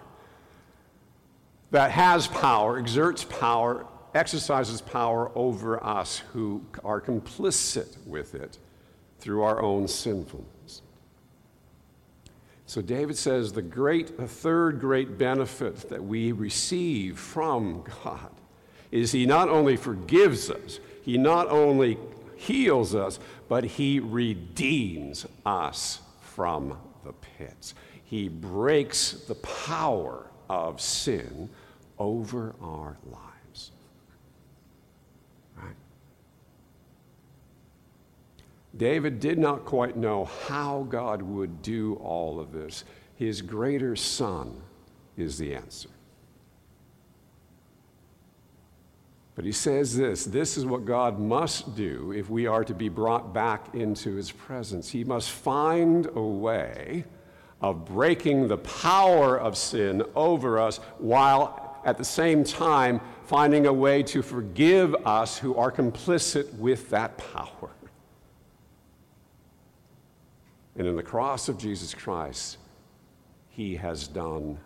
that 1.70 1.90
has 1.90 2.26
power, 2.28 2.78
exerts 2.78 3.24
power, 3.24 3.86
exercises 4.14 4.80
power 4.80 5.32
over 5.34 5.82
us 5.82 6.18
who 6.32 6.62
are 6.84 7.00
complicit 7.00 7.96
with 8.06 8.34
it 8.34 8.58
through 9.18 9.42
our 9.42 9.62
own 9.62 9.88
sinfulness. 9.88 10.82
So 12.66 12.82
David 12.82 13.16
says 13.16 13.52
the 13.52 13.62
great, 13.62 14.16
the 14.16 14.28
third 14.28 14.80
great 14.80 15.18
benefit 15.18 15.88
that 15.88 16.04
we 16.04 16.32
receive 16.32 17.18
from 17.18 17.82
God 18.02 18.30
is 18.90 19.12
he 19.12 19.26
not 19.26 19.48
only 19.48 19.76
forgives 19.76 20.50
us, 20.50 20.80
he 21.02 21.18
not 21.18 21.48
only 21.48 21.98
heals 22.36 22.94
us, 22.94 23.18
but 23.48 23.64
he 23.64 24.00
redeems 24.00 25.26
us 25.44 26.00
from 26.20 26.78
the 27.04 27.12
pits 27.12 27.74
he 28.06 28.28
breaks 28.28 29.12
the 29.26 29.34
power 29.34 30.30
of 30.48 30.80
sin 30.80 31.50
over 31.98 32.54
our 32.62 32.96
lives. 33.04 33.72
Right? 35.56 35.74
David 38.76 39.18
did 39.18 39.38
not 39.38 39.64
quite 39.64 39.96
know 39.96 40.26
how 40.46 40.86
God 40.88 41.20
would 41.20 41.62
do 41.62 41.94
all 41.96 42.38
of 42.38 42.52
this. 42.52 42.84
His 43.16 43.42
greater 43.42 43.96
son 43.96 44.62
is 45.16 45.36
the 45.36 45.56
answer. 45.56 45.88
But 49.36 49.44
he 49.44 49.52
says 49.52 49.94
this 49.94 50.24
this 50.24 50.56
is 50.56 50.64
what 50.64 50.86
God 50.86 51.20
must 51.20 51.76
do 51.76 52.12
if 52.12 52.28
we 52.28 52.46
are 52.46 52.64
to 52.64 52.74
be 52.74 52.88
brought 52.88 53.32
back 53.32 53.74
into 53.74 54.16
his 54.16 54.32
presence. 54.32 54.90
He 54.90 55.04
must 55.04 55.30
find 55.30 56.06
a 56.14 56.22
way 56.22 57.04
of 57.60 57.84
breaking 57.84 58.48
the 58.48 58.58
power 58.58 59.38
of 59.38 59.56
sin 59.56 60.02
over 60.14 60.58
us 60.58 60.78
while 60.98 61.78
at 61.84 61.98
the 61.98 62.04
same 62.04 62.44
time 62.44 63.00
finding 63.24 63.66
a 63.66 63.72
way 63.72 64.02
to 64.04 64.22
forgive 64.22 64.94
us 65.06 65.38
who 65.38 65.54
are 65.54 65.70
complicit 65.70 66.52
with 66.54 66.88
that 66.90 67.16
power. 67.18 67.70
And 70.76 70.86
in 70.86 70.96
the 70.96 71.02
cross 71.02 71.48
of 71.48 71.58
Jesus 71.58 71.94
Christ, 71.94 72.58
he 73.48 73.76
has 73.76 74.08
done 74.08 74.58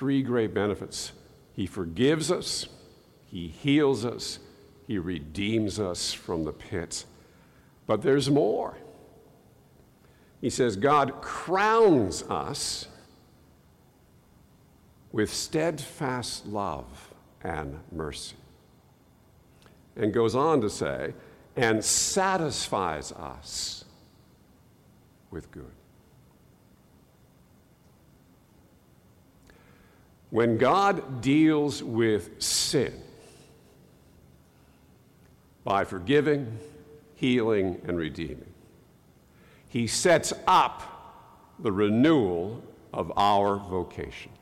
Three 0.00 0.22
great 0.22 0.54
benefits. 0.54 1.12
He 1.52 1.66
forgives 1.66 2.32
us, 2.32 2.68
he 3.26 3.48
heals 3.48 4.06
us, 4.06 4.38
he 4.86 4.96
redeems 4.96 5.78
us 5.78 6.14
from 6.14 6.44
the 6.44 6.52
pit 6.52 7.04
but 7.86 8.00
there's 8.02 8.30
more. 8.30 8.78
He 10.40 10.48
says, 10.48 10.76
God 10.76 11.20
crowns 11.20 12.22
us 12.22 12.86
with 15.10 15.34
steadfast 15.34 16.46
love 16.46 17.12
and 17.42 17.80
mercy. 17.90 18.36
And 19.96 20.14
goes 20.14 20.34
on 20.34 20.60
to 20.62 20.70
say, 20.70 21.14
and 21.56 21.84
satisfies 21.84 23.10
us 23.10 23.84
with 25.30 25.50
good. 25.50 25.79
When 30.30 30.58
God 30.58 31.20
deals 31.20 31.82
with 31.82 32.40
sin 32.40 32.94
by 35.64 35.84
forgiving, 35.84 36.58
healing, 37.16 37.80
and 37.86 37.98
redeeming, 37.98 38.52
he 39.68 39.86
sets 39.86 40.32
up 40.46 41.54
the 41.58 41.72
renewal 41.72 42.62
of 42.92 43.12
our 43.16 43.56
vocation. 43.56 44.32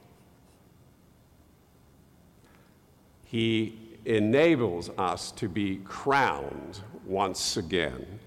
He 3.25 3.79
enables 4.05 4.89
us 4.91 5.33
to 5.33 5.49
be 5.49 5.77
crowned 5.85 6.81
once 7.05 7.57
again 7.57 8.21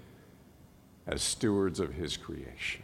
as 1.06 1.22
stewards 1.22 1.80
of 1.80 1.94
his 1.94 2.16
creation. 2.16 2.82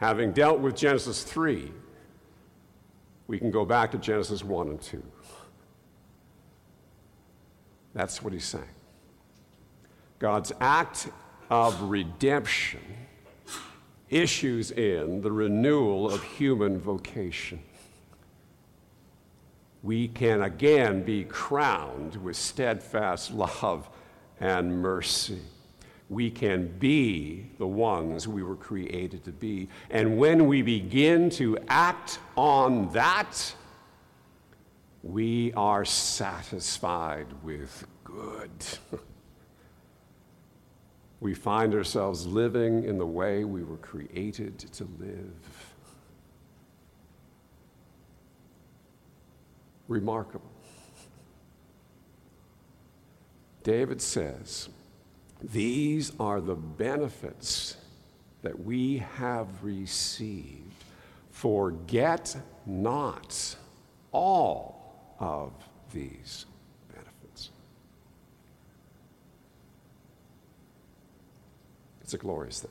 Having 0.00 0.32
dealt 0.32 0.60
with 0.60 0.76
Genesis 0.76 1.22
3, 1.22 1.70
we 3.26 3.38
can 3.38 3.50
go 3.50 3.66
back 3.66 3.90
to 3.90 3.98
Genesis 3.98 4.42
1 4.42 4.68
and 4.68 4.80
2. 4.80 5.02
That's 7.92 8.22
what 8.22 8.32
he's 8.32 8.46
saying. 8.46 8.64
God's 10.18 10.52
act 10.58 11.08
of 11.50 11.82
redemption 11.82 12.80
issues 14.08 14.70
in 14.70 15.20
the 15.20 15.30
renewal 15.30 16.10
of 16.10 16.22
human 16.22 16.78
vocation. 16.78 17.62
We 19.82 20.08
can 20.08 20.40
again 20.42 21.02
be 21.02 21.24
crowned 21.24 22.16
with 22.16 22.36
steadfast 22.36 23.32
love 23.32 23.90
and 24.40 24.80
mercy. 24.80 25.40
We 26.10 26.28
can 26.28 26.66
be 26.78 27.46
the 27.58 27.68
ones 27.68 28.26
we 28.26 28.42
were 28.42 28.56
created 28.56 29.24
to 29.24 29.30
be. 29.30 29.68
And 29.90 30.18
when 30.18 30.48
we 30.48 30.60
begin 30.60 31.30
to 31.30 31.56
act 31.68 32.18
on 32.36 32.90
that, 32.92 33.54
we 35.04 35.52
are 35.52 35.84
satisfied 35.84 37.28
with 37.44 37.86
good. 38.02 38.50
we 41.20 41.32
find 41.32 41.74
ourselves 41.74 42.26
living 42.26 42.82
in 42.82 42.98
the 42.98 43.06
way 43.06 43.44
we 43.44 43.62
were 43.62 43.76
created 43.76 44.58
to 44.58 44.88
live. 44.98 45.74
Remarkable. 49.86 50.50
David 53.62 54.02
says, 54.02 54.70
These 55.42 56.12
are 56.20 56.40
the 56.40 56.54
benefits 56.54 57.76
that 58.42 58.64
we 58.64 58.98
have 59.16 59.48
received. 59.62 60.84
Forget 61.30 62.36
not 62.66 63.56
all 64.12 65.14
of 65.18 65.52
these 65.92 66.46
benefits. 66.92 67.50
It's 72.02 72.14
a 72.14 72.18
glorious 72.18 72.60
thing. 72.60 72.70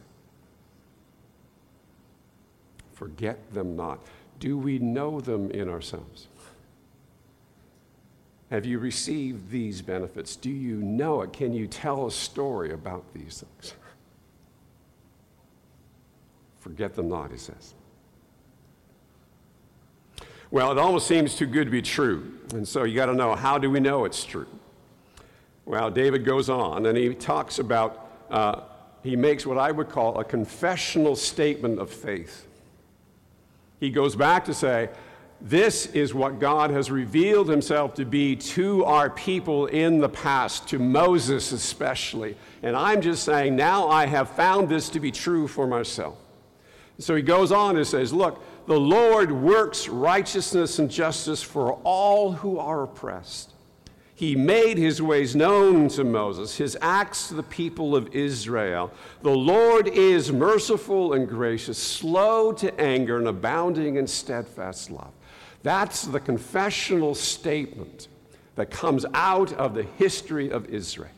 Forget 2.93 3.53
them 3.53 3.75
not. 3.75 3.99
Do 4.39 4.57
we 4.57 4.77
know 4.79 5.21
them 5.21 5.49
in 5.51 5.69
ourselves? 5.69 6.27
Have 8.49 8.65
you 8.65 8.79
received 8.79 9.51
these 9.51 9.81
benefits? 9.81 10.35
Do 10.35 10.49
you 10.49 10.77
know 10.77 11.21
it? 11.21 11.33
Can 11.33 11.53
you 11.53 11.67
tell 11.67 12.07
a 12.07 12.11
story 12.11 12.73
about 12.73 13.03
these 13.13 13.43
things? 13.43 13.73
Forget 16.59 16.95
them 16.95 17.09
not, 17.09 17.31
he 17.31 17.37
says. 17.37 17.73
Well, 20.51 20.71
it 20.71 20.79
almost 20.79 21.07
seems 21.07 21.35
too 21.35 21.45
good 21.45 21.65
to 21.65 21.71
be 21.71 21.81
true. 21.81 22.39
And 22.53 22.67
so 22.67 22.83
you 22.83 22.95
got 22.95 23.05
to 23.05 23.13
know 23.13 23.35
how 23.35 23.59
do 23.59 23.69
we 23.69 23.79
know 23.79 24.05
it's 24.05 24.25
true? 24.25 24.47
Well, 25.65 25.91
David 25.91 26.25
goes 26.25 26.49
on 26.49 26.87
and 26.87 26.97
he 26.97 27.13
talks 27.13 27.59
about, 27.59 28.09
uh, 28.31 28.61
he 29.03 29.15
makes 29.15 29.45
what 29.45 29.59
I 29.59 29.69
would 29.69 29.89
call 29.89 30.19
a 30.19 30.23
confessional 30.23 31.15
statement 31.15 31.77
of 31.77 31.91
faith. 31.91 32.47
He 33.79 33.91
goes 33.91 34.15
back 34.15 34.43
to 34.45 34.53
say, 34.55 34.89
this 35.41 35.85
is 35.87 36.13
what 36.13 36.39
God 36.39 36.69
has 36.71 36.91
revealed 36.91 37.47
himself 37.47 37.93
to 37.95 38.05
be 38.05 38.35
to 38.35 38.83
our 38.83 39.09
people 39.09 39.67
in 39.67 39.99
the 39.99 40.09
past, 40.09 40.67
to 40.69 40.79
Moses 40.79 41.51
especially. 41.53 42.35
And 42.61 42.75
I'm 42.75 43.01
just 43.01 43.23
saying, 43.23 43.55
now 43.55 43.87
I 43.87 44.05
have 44.05 44.29
found 44.31 44.67
this 44.67 44.89
to 44.89 44.99
be 44.99 45.11
true 45.11 45.47
for 45.47 45.65
myself. 45.65 46.17
So 46.97 47.15
he 47.15 47.21
goes 47.21 47.53
on 47.53 47.77
and 47.77 47.87
says, 47.87 48.11
Look, 48.11 48.43
the 48.67 48.79
Lord 48.79 49.31
works 49.31 49.87
righteousness 49.87 50.77
and 50.79 50.91
justice 50.91 51.41
for 51.41 51.73
all 51.83 52.33
who 52.33 52.59
are 52.59 52.83
oppressed. 52.83 53.53
He 54.13 54.35
made 54.35 54.77
his 54.77 55.01
ways 55.01 55.33
known 55.33 55.87
to 55.89 56.03
Moses, 56.03 56.57
his 56.57 56.77
acts 56.81 57.29
to 57.29 57.35
the 57.35 57.43
people 57.43 57.95
of 57.95 58.13
Israel. 58.13 58.91
The 59.21 59.29
Lord 59.29 59.87
is 59.87 60.33
merciful 60.33 61.13
and 61.13 61.25
gracious, 61.25 61.77
slow 61.77 62.51
to 62.51 62.77
anger, 62.81 63.17
and 63.17 63.29
abounding 63.29 63.95
in 63.95 64.07
steadfast 64.07 64.91
love. 64.91 65.13
That's 65.63 66.03
the 66.03 66.19
confessional 66.19 67.15
statement 67.15 68.07
that 68.55 68.71
comes 68.71 69.05
out 69.13 69.53
of 69.53 69.73
the 69.73 69.83
history 69.83 70.51
of 70.51 70.67
Israel. 70.67 71.09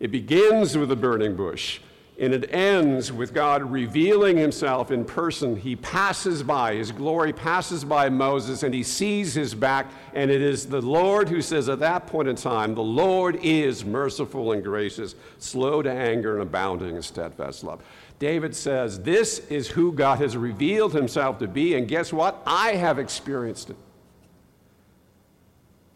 It 0.00 0.10
begins 0.10 0.76
with 0.76 0.88
the 0.88 0.96
burning 0.96 1.36
bush, 1.36 1.80
and 2.18 2.34
it 2.34 2.52
ends 2.52 3.12
with 3.12 3.32
God 3.32 3.62
revealing 3.62 4.36
himself 4.36 4.90
in 4.90 5.04
person. 5.04 5.56
He 5.56 5.76
passes 5.76 6.42
by, 6.42 6.74
his 6.74 6.90
glory 6.90 7.32
passes 7.32 7.84
by 7.84 8.08
Moses, 8.08 8.64
and 8.64 8.74
he 8.74 8.82
sees 8.82 9.34
his 9.34 9.54
back, 9.54 9.90
and 10.12 10.30
it 10.30 10.42
is 10.42 10.66
the 10.66 10.80
Lord 10.80 11.28
who 11.28 11.40
says 11.40 11.68
at 11.68 11.78
that 11.78 12.08
point 12.08 12.28
in 12.28 12.36
time, 12.36 12.74
The 12.74 12.82
Lord 12.82 13.36
is 13.42 13.84
merciful 13.84 14.52
and 14.52 14.62
gracious, 14.62 15.14
slow 15.38 15.82
to 15.82 15.90
anger, 15.90 16.34
and 16.34 16.42
abounding 16.42 16.96
in 16.96 17.02
steadfast 17.02 17.62
love. 17.64 17.80
David 18.22 18.54
says, 18.54 19.00
This 19.00 19.40
is 19.48 19.66
who 19.66 19.92
God 19.92 20.20
has 20.20 20.36
revealed 20.36 20.92
himself 20.92 21.40
to 21.40 21.48
be, 21.48 21.74
and 21.74 21.88
guess 21.88 22.12
what? 22.12 22.40
I 22.46 22.74
have 22.74 23.00
experienced 23.00 23.70
it. 23.70 23.76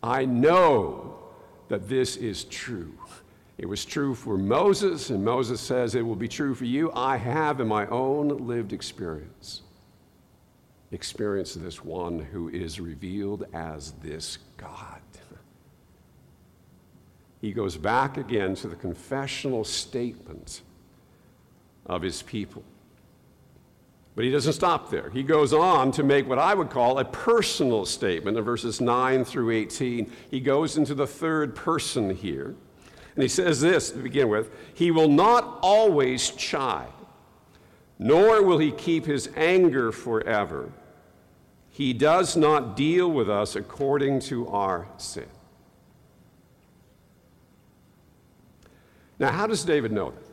I 0.03 0.25
know 0.25 1.21
that 1.69 1.89
this 1.89 2.17
is 2.17 2.43
true. 2.43 2.99
It 3.59 3.67
was 3.67 3.85
true 3.85 4.13
for 4.13 4.37
Moses, 4.37 5.11
and 5.11 5.25
Moses 5.25 5.61
says 5.61 5.95
it 5.95 6.03
will 6.03 6.17
be 6.17 6.27
true 6.27 6.57
for 6.57 6.65
you. 6.65 6.91
I 6.95 7.17
have 7.17 7.61
in 7.61 7.69
my 7.69 7.87
own 7.87 8.45
lived 8.45 8.73
experience 8.73 9.63
experienced 10.91 11.63
this 11.63 11.85
one 11.85 12.19
who 12.19 12.49
is 12.49 12.81
revealed 12.81 13.45
as 13.53 13.93
this 14.03 14.39
God. 14.57 15.01
He 17.41 17.53
goes 17.53 17.77
back 17.77 18.17
again 18.17 18.57
to 18.57 18.67
the 18.67 18.75
confessional 18.75 19.63
statement 19.63 20.63
of 21.87 22.03
his 22.03 22.23
people. 22.23 22.63
But 24.15 24.25
he 24.25 24.31
doesn't 24.31 24.55
stop 24.55 24.91
there. 24.91 25.11
He 25.11 25.23
goes 25.23 25.53
on 25.53 25.93
to 25.93 26.03
make 26.03 26.27
what 26.27 26.39
I 26.39 26.55
would 26.55 26.71
call 26.71 26.99
a 26.99 27.05
personal 27.05 27.85
statement 27.85 28.39
in 28.39 28.45
verses 28.45 28.81
9 28.81 29.25
through 29.27 29.51
18. 29.51 30.11
He 30.31 30.41
goes 30.41 30.79
into 30.79 30.95
the 30.95 31.07
third 31.07 31.55
person 31.55 32.11
here. 32.11 32.55
And 33.15 33.23
he 33.23 33.29
says 33.29 33.61
this 33.61 33.91
to 33.91 33.99
begin 33.99 34.29
with 34.29 34.51
He 34.75 34.91
will 34.91 35.09
not 35.09 35.59
always 35.61 36.31
chide, 36.31 36.89
nor 37.99 38.43
will 38.43 38.59
he 38.59 38.73
keep 38.73 39.05
his 39.05 39.29
anger 39.37 39.93
forever. 39.93 40.73
He 41.71 41.93
does 41.93 42.37
not 42.39 42.75
deal 42.75 43.11
with 43.11 43.29
us 43.29 43.55
according 43.55 44.21
to 44.21 44.49
our 44.49 44.89
sin. 44.97 45.27
Now, 49.19 49.31
how 49.31 49.47
does 49.47 49.63
David 49.63 49.93
know 49.93 50.11
that? 50.11 50.26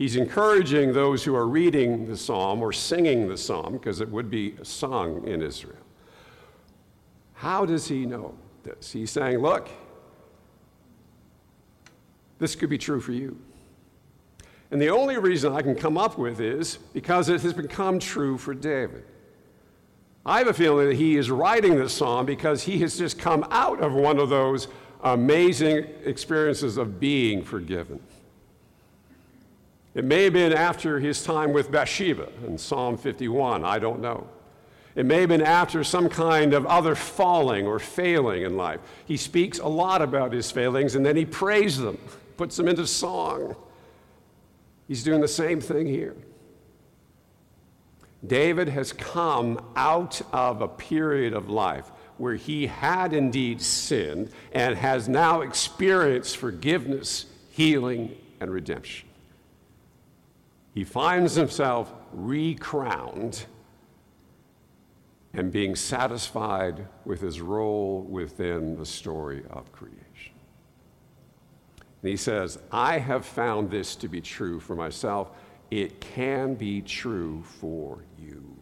He's 0.00 0.16
encouraging 0.16 0.94
those 0.94 1.24
who 1.24 1.36
are 1.36 1.46
reading 1.46 2.06
the 2.06 2.16
psalm 2.16 2.62
or 2.62 2.72
singing 2.72 3.28
the 3.28 3.36
psalm, 3.36 3.74
because 3.74 4.00
it 4.00 4.08
would 4.08 4.30
be 4.30 4.54
sung 4.62 5.28
in 5.28 5.42
Israel. 5.42 5.76
How 7.34 7.66
does 7.66 7.86
he 7.86 8.06
know 8.06 8.34
this? 8.62 8.92
He's 8.92 9.10
saying, 9.10 9.40
Look, 9.40 9.68
this 12.38 12.54
could 12.54 12.70
be 12.70 12.78
true 12.78 12.98
for 12.98 13.12
you. 13.12 13.38
And 14.70 14.80
the 14.80 14.88
only 14.88 15.18
reason 15.18 15.52
I 15.52 15.60
can 15.60 15.74
come 15.74 15.98
up 15.98 16.16
with 16.16 16.40
is 16.40 16.78
because 16.94 17.28
it 17.28 17.42
has 17.42 17.52
become 17.52 17.98
true 17.98 18.38
for 18.38 18.54
David. 18.54 19.04
I 20.24 20.38
have 20.38 20.48
a 20.48 20.54
feeling 20.54 20.88
that 20.88 20.96
he 20.96 21.18
is 21.18 21.30
writing 21.30 21.76
this 21.76 21.92
psalm 21.92 22.24
because 22.24 22.62
he 22.62 22.78
has 22.78 22.96
just 22.96 23.18
come 23.18 23.46
out 23.50 23.80
of 23.80 23.92
one 23.92 24.18
of 24.18 24.30
those 24.30 24.68
amazing 25.02 25.86
experiences 26.06 26.78
of 26.78 26.98
being 26.98 27.44
forgiven. 27.44 28.00
It 29.94 30.04
may 30.04 30.24
have 30.24 30.32
been 30.32 30.52
after 30.52 31.00
his 31.00 31.22
time 31.24 31.52
with 31.52 31.70
Bathsheba 31.70 32.28
in 32.46 32.58
Psalm 32.58 32.96
51, 32.96 33.64
I 33.64 33.78
don't 33.78 34.00
know. 34.00 34.28
It 34.94 35.06
may 35.06 35.20
have 35.20 35.28
been 35.28 35.42
after 35.42 35.82
some 35.84 36.08
kind 36.08 36.52
of 36.52 36.66
other 36.66 36.94
falling 36.94 37.66
or 37.66 37.78
failing 37.78 38.42
in 38.42 38.56
life. 38.56 38.80
He 39.06 39.16
speaks 39.16 39.58
a 39.58 39.66
lot 39.66 40.02
about 40.02 40.32
his 40.32 40.50
failings 40.50 40.94
and 40.94 41.04
then 41.04 41.16
he 41.16 41.24
prays 41.24 41.78
them, 41.78 41.98
puts 42.36 42.56
them 42.56 42.68
into 42.68 42.86
song. 42.86 43.56
He's 44.88 45.02
doing 45.02 45.20
the 45.20 45.28
same 45.28 45.60
thing 45.60 45.86
here. 45.86 46.16
David 48.26 48.68
has 48.68 48.92
come 48.92 49.64
out 49.76 50.20
of 50.32 50.60
a 50.60 50.68
period 50.68 51.32
of 51.32 51.48
life 51.48 51.90
where 52.18 52.34
he 52.34 52.66
had 52.66 53.12
indeed 53.14 53.62
sinned 53.62 54.30
and 54.52 54.76
has 54.76 55.08
now 55.08 55.40
experienced 55.40 56.36
forgiveness, 56.36 57.26
healing, 57.50 58.14
and 58.40 58.50
redemption. 58.52 59.09
He 60.80 60.84
finds 60.84 61.34
himself 61.34 61.92
recrowned 62.10 63.44
and 65.34 65.52
being 65.52 65.76
satisfied 65.76 66.86
with 67.04 67.20
his 67.20 67.42
role 67.42 68.00
within 68.08 68.78
the 68.78 68.86
story 68.86 69.42
of 69.50 69.70
creation. 69.72 70.32
And 72.00 72.10
he 72.10 72.16
says, 72.16 72.58
I 72.72 72.96
have 72.96 73.26
found 73.26 73.70
this 73.70 73.94
to 73.96 74.08
be 74.08 74.22
true 74.22 74.58
for 74.58 74.74
myself. 74.74 75.32
It 75.70 76.00
can 76.00 76.54
be 76.54 76.80
true 76.80 77.42
for 77.60 78.02
you. 78.18 78.56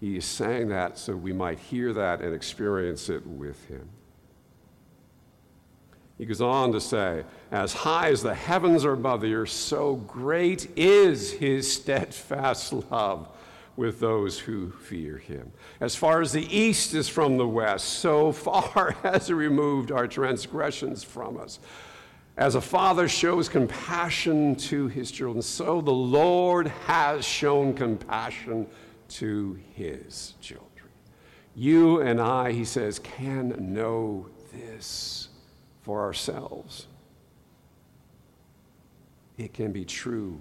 He 0.00 0.16
is 0.16 0.24
saying 0.24 0.70
that 0.70 0.98
so 0.98 1.14
we 1.14 1.32
might 1.32 1.60
hear 1.60 1.92
that 1.92 2.20
and 2.20 2.34
experience 2.34 3.08
it 3.08 3.24
with 3.24 3.64
him. 3.68 3.88
He 6.24 6.28
goes 6.28 6.40
on 6.40 6.72
to 6.72 6.80
say, 6.80 7.22
As 7.50 7.74
high 7.74 8.08
as 8.08 8.22
the 8.22 8.34
heavens 8.34 8.86
are 8.86 8.94
above 8.94 9.20
the 9.20 9.34
earth, 9.34 9.50
so 9.50 9.96
great 9.96 10.70
is 10.74 11.32
his 11.32 11.70
steadfast 11.70 12.72
love 12.72 13.28
with 13.76 14.00
those 14.00 14.38
who 14.38 14.70
fear 14.70 15.18
him. 15.18 15.52
As 15.82 15.94
far 15.94 16.22
as 16.22 16.32
the 16.32 16.46
east 16.46 16.94
is 16.94 17.10
from 17.10 17.36
the 17.36 17.46
west, 17.46 17.84
so 17.84 18.32
far 18.32 18.92
has 19.02 19.26
he 19.26 19.34
removed 19.34 19.92
our 19.92 20.06
transgressions 20.08 21.04
from 21.04 21.36
us. 21.36 21.58
As 22.38 22.54
a 22.54 22.60
father 22.62 23.06
shows 23.06 23.50
compassion 23.50 24.56
to 24.56 24.86
his 24.88 25.10
children, 25.10 25.42
so 25.42 25.82
the 25.82 25.92
Lord 25.92 26.68
has 26.86 27.22
shown 27.26 27.74
compassion 27.74 28.66
to 29.08 29.58
his 29.74 30.32
children. 30.40 30.88
You 31.54 32.00
and 32.00 32.18
I, 32.18 32.52
he 32.52 32.64
says, 32.64 32.98
can 32.98 33.74
know 33.74 34.24
this 34.50 35.28
for 35.84 36.00
ourselves. 36.00 36.86
It 39.36 39.52
can 39.52 39.70
be 39.70 39.84
true 39.84 40.40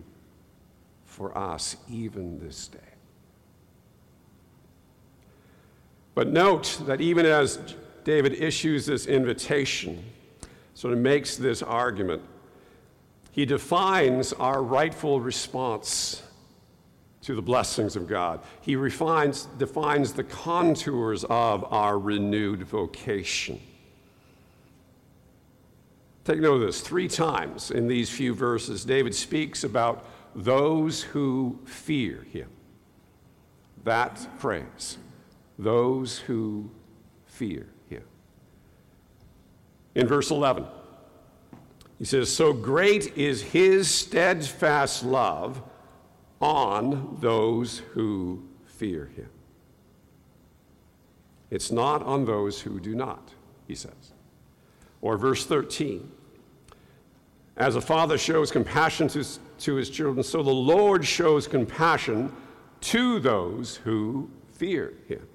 for 1.06 1.38
us 1.38 1.76
even 1.90 2.40
this 2.40 2.68
day. 2.70 2.80
But 6.16 6.30
note 6.30 6.82
that 6.86 7.02
even 7.02 7.26
as 7.26 7.60
David 8.04 8.34
issues 8.34 8.86
this 8.86 9.06
invitation, 9.06 10.04
sort 10.76 10.94
of 10.94 11.00
makes 11.00 11.36
this 11.36 11.62
argument, 11.62 12.22
he 13.32 13.46
defines 13.46 14.32
our 14.34 14.64
rightful 14.64 15.20
response 15.20 16.24
to 17.22 17.36
the 17.36 17.42
blessings 17.42 17.96
of 17.96 18.08
God. 18.08 18.42
He 18.62 18.76
refines, 18.76 19.48
defines 19.58 20.14
the 20.14 20.24
contours 20.24 21.24
of 21.26 21.66
our 21.74 22.00
renewed 22.00 22.64
vocation. 22.64 23.60
Take 26.26 26.40
note 26.40 26.56
of 26.56 26.62
this. 26.62 26.82
Three 26.82 27.08
times 27.08 27.72
in 27.72 27.88
these 27.88 28.10
few 28.10 28.34
verses, 28.34 28.86
David 28.86 29.14
speaks 29.14 29.64
about 29.64 30.06
those 30.36 31.02
who 31.02 31.60
fear 31.66 32.26
him. 32.32 32.50
That 33.84 34.18
phrase 34.40 34.98
those 35.60 36.18
who 36.20 36.70
fear 37.26 37.68
him. 37.90 38.04
In 39.96 40.08
verse 40.08 40.32
11, 40.32 40.66
he 42.00 42.06
says, 42.06 42.34
So 42.34 42.54
great 42.54 43.16
is 43.18 43.42
his 43.42 43.90
steadfast 43.90 45.04
love 45.04 45.62
on 46.42 47.18
those 47.22 47.80
who 47.94 48.44
fear 48.66 49.12
him. 49.16 49.30
It's 51.52 51.72
not 51.72 52.02
on 52.02 52.26
those 52.26 52.62
who 52.62 52.80
do 52.80 52.96
not, 52.96 53.30
he 53.68 53.76
says. 53.76 54.14
Or 55.04 55.18
verse 55.18 55.46
13, 55.46 56.10
as 57.58 57.76
a 57.76 57.82
father 57.82 58.18
shows 58.18 58.54
compassion 58.54 59.10
to, 59.10 59.26
to 59.60 59.76
his 59.76 59.90
children, 59.90 60.24
so 60.24 60.42
the 60.42 60.50
Lord 60.50 61.06
shows 61.06 61.46
compassion 61.46 62.32
to 62.80 63.20
those 63.20 63.76
who 63.76 64.30
fear 64.54 64.94
him. 65.10 65.28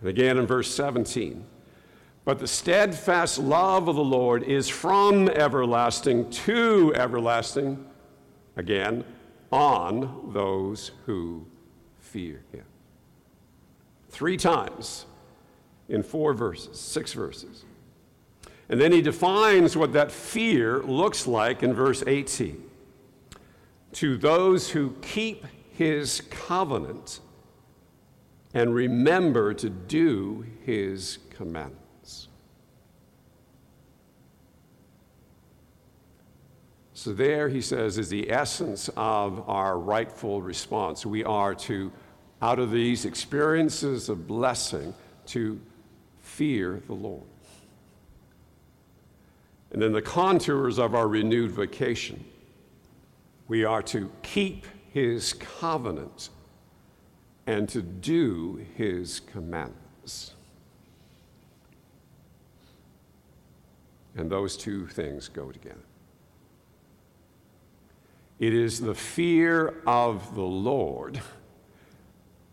And 0.00 0.08
again 0.08 0.36
in 0.36 0.48
verse 0.48 0.74
17, 0.74 1.44
but 2.24 2.40
the 2.40 2.48
steadfast 2.48 3.38
love 3.38 3.86
of 3.86 3.94
the 3.94 4.02
Lord 4.02 4.42
is 4.42 4.68
from 4.68 5.28
everlasting 5.28 6.28
to 6.30 6.92
everlasting, 6.96 7.86
again, 8.56 9.04
on 9.52 10.32
those 10.32 10.90
who 11.06 11.46
fear 12.00 12.42
him. 12.50 12.64
Three 14.08 14.36
times 14.36 15.06
in 15.88 16.02
four 16.02 16.34
verses, 16.34 16.80
six 16.80 17.12
verses. 17.12 17.64
And 18.68 18.80
then 18.80 18.92
he 18.92 19.00
defines 19.00 19.76
what 19.76 19.92
that 19.92 20.10
fear 20.10 20.82
looks 20.82 21.26
like 21.26 21.62
in 21.62 21.72
verse 21.72 22.02
18. 22.06 22.62
To 23.92 24.16
those 24.16 24.70
who 24.70 24.96
keep 25.02 25.44
his 25.70 26.22
covenant 26.30 27.20
and 28.54 28.74
remember 28.74 29.54
to 29.54 29.70
do 29.70 30.44
his 30.64 31.18
commandments. 31.30 32.28
So, 36.94 37.12
there, 37.12 37.48
he 37.50 37.60
says, 37.60 37.98
is 37.98 38.08
the 38.08 38.30
essence 38.32 38.88
of 38.96 39.48
our 39.48 39.78
rightful 39.78 40.40
response. 40.40 41.04
We 41.04 41.22
are 41.22 41.54
to, 41.54 41.92
out 42.40 42.58
of 42.58 42.72
these 42.72 43.04
experiences 43.04 44.08
of 44.08 44.26
blessing, 44.26 44.94
to 45.26 45.60
fear 46.18 46.82
the 46.86 46.94
Lord. 46.94 47.28
And 49.76 49.82
then 49.82 49.92
the 49.92 50.00
contours 50.00 50.78
of 50.78 50.94
our 50.94 51.06
renewed 51.06 51.50
vocation. 51.50 52.24
We 53.46 53.66
are 53.66 53.82
to 53.82 54.10
keep 54.22 54.64
his 54.88 55.34
covenant 55.34 56.30
and 57.46 57.68
to 57.68 57.82
do 57.82 58.64
his 58.74 59.20
commandments. 59.20 60.32
And 64.16 64.30
those 64.30 64.56
two 64.56 64.86
things 64.86 65.28
go 65.28 65.52
together. 65.52 65.84
It 68.38 68.54
is 68.54 68.80
the 68.80 68.94
fear 68.94 69.82
of 69.86 70.34
the 70.34 70.40
Lord 70.40 71.20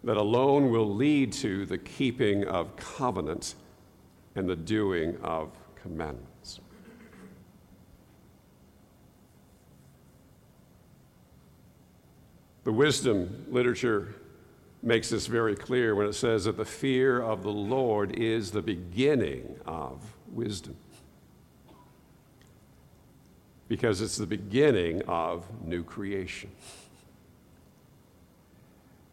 that 0.03 0.17
alone 0.17 0.71
will 0.71 0.93
lead 0.93 1.31
to 1.31 1.65
the 1.65 1.77
keeping 1.77 2.43
of 2.43 2.75
covenants 2.75 3.55
and 4.35 4.49
the 4.49 4.57
doing 4.57 5.15
of 5.23 5.51
commandments. 5.81 6.32
The 12.63 12.71
wisdom 12.71 13.45
literature 13.49 14.15
makes 14.81 15.09
this 15.09 15.27
very 15.27 15.55
clear 15.55 15.95
when 15.95 16.07
it 16.07 16.13
says 16.13 16.45
that 16.45 16.57
the 16.57 16.65
fear 16.65 17.21
of 17.21 17.43
the 17.43 17.51
Lord 17.51 18.17
is 18.17 18.51
the 18.51 18.61
beginning 18.61 19.57
of 19.65 20.01
wisdom. 20.27 20.75
Because 23.67 24.01
it's 24.01 24.17
the 24.17 24.27
beginning 24.27 25.01
of 25.03 25.45
new 25.63 25.83
creation. 25.83 26.51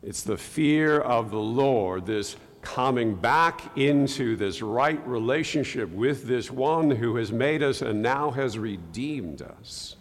It's 0.02 0.22
the 0.22 0.36
fear 0.36 1.00
of 1.00 1.30
the 1.30 1.38
Lord, 1.38 2.06
this 2.06 2.36
coming 2.62 3.14
back 3.14 3.76
into 3.76 4.36
this 4.36 4.62
right 4.62 5.04
relationship 5.06 5.88
with 5.90 6.26
this 6.26 6.50
one 6.50 6.90
who 6.90 7.16
has 7.16 7.32
made 7.32 7.62
us 7.62 7.80
and 7.80 8.02
now 8.02 8.30
has 8.30 8.58
redeemed 8.58 9.42
us, 9.42 9.96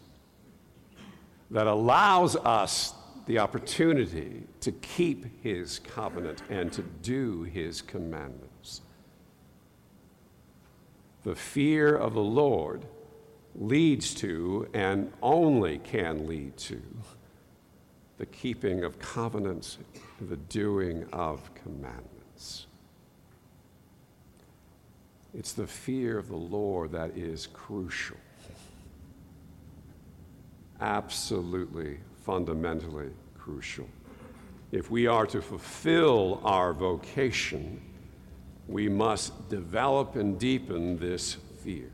that 1.51 1.67
allows 1.67 2.35
us 2.35 2.93
the 3.29 3.37
opportunity 3.37 4.41
to 4.59 4.71
keep 4.71 5.43
his 5.43 5.77
covenant 5.77 6.41
and 6.49 6.73
to 6.73 6.81
do 7.03 7.43
his 7.43 7.79
commandments. 7.79 8.81
The 11.23 11.35
fear 11.35 11.95
of 11.95 12.15
the 12.15 12.23
Lord 12.23 12.85
leads 13.53 14.15
to 14.15 14.67
and 14.73 15.13
only 15.21 15.77
can 15.77 16.25
lead 16.25 16.57
to 16.57 16.81
the 18.17 18.25
keeping 18.25 18.83
of 18.83 18.97
covenants, 18.97 19.77
the 20.19 20.37
doing 20.37 21.05
of 21.13 21.53
commandments. 21.53 22.65
It's 25.35 25.53
the 25.53 25.67
fear 25.67 26.17
of 26.17 26.29
the 26.29 26.35
Lord 26.35 26.93
that 26.93 27.15
is 27.15 27.45
crucial. 27.45 28.17
Absolutely 30.81 31.99
fundamentally 32.29 33.09
crucial. 33.39 33.89
If 34.71 34.91
we 34.91 35.07
are 35.07 35.25
to 35.25 35.41
fulfill 35.41 36.39
our 36.43 36.73
vocation, 36.73 37.81
we 38.67 38.87
must 38.87 39.49
develop 39.49 40.15
and 40.15 40.37
deepen 40.37 40.99
this 40.99 41.37
fear. 41.63 41.89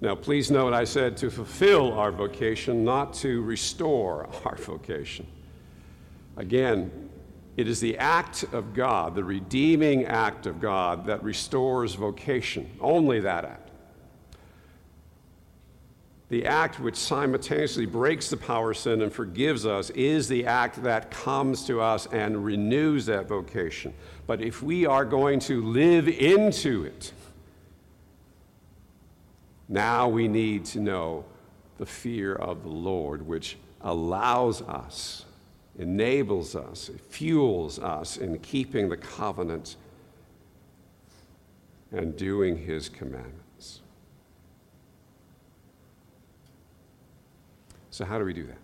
Now, 0.00 0.14
please 0.14 0.48
note 0.48 0.72
I 0.72 0.84
said 0.84 1.16
to 1.16 1.28
fulfill 1.28 1.92
our 1.94 2.12
vocation, 2.12 2.84
not 2.84 3.14
to 3.14 3.42
restore 3.42 4.28
our 4.44 4.54
vocation. 4.54 5.26
Again, 6.36 7.10
it 7.56 7.66
is 7.66 7.80
the 7.80 7.98
act 7.98 8.44
of 8.52 8.74
God, 8.74 9.16
the 9.16 9.24
redeeming 9.24 10.04
act 10.04 10.46
of 10.46 10.60
God, 10.60 11.04
that 11.06 11.20
restores 11.24 11.94
vocation, 11.94 12.70
only 12.80 13.18
that 13.18 13.44
act. 13.44 13.67
The 16.28 16.44
act 16.44 16.78
which 16.78 16.96
simultaneously 16.96 17.86
breaks 17.86 18.28
the 18.28 18.36
power 18.36 18.74
sin 18.74 19.00
and 19.00 19.10
forgives 19.10 19.64
us 19.64 19.88
is 19.90 20.28
the 20.28 20.44
act 20.44 20.82
that 20.82 21.10
comes 21.10 21.64
to 21.66 21.80
us 21.80 22.06
and 22.06 22.44
renews 22.44 23.06
that 23.06 23.28
vocation. 23.28 23.94
But 24.26 24.42
if 24.42 24.62
we 24.62 24.84
are 24.84 25.06
going 25.06 25.40
to 25.40 25.62
live 25.62 26.06
into 26.06 26.84
it, 26.84 27.12
now 29.70 30.08
we 30.08 30.28
need 30.28 30.66
to 30.66 30.80
know 30.80 31.24
the 31.78 31.86
fear 31.86 32.34
of 32.34 32.62
the 32.62 32.68
Lord, 32.68 33.26
which 33.26 33.56
allows 33.80 34.60
us, 34.62 35.24
enables 35.78 36.54
us, 36.54 36.90
fuels 37.08 37.78
us 37.78 38.18
in 38.18 38.38
keeping 38.40 38.90
the 38.90 38.96
covenant 38.96 39.76
and 41.90 42.16
doing 42.16 42.56
his 42.56 42.90
commandments. 42.90 43.47
So, 47.98 48.04
how 48.04 48.16
do 48.16 48.24
we 48.24 48.32
do 48.32 48.44
that? 48.44 48.58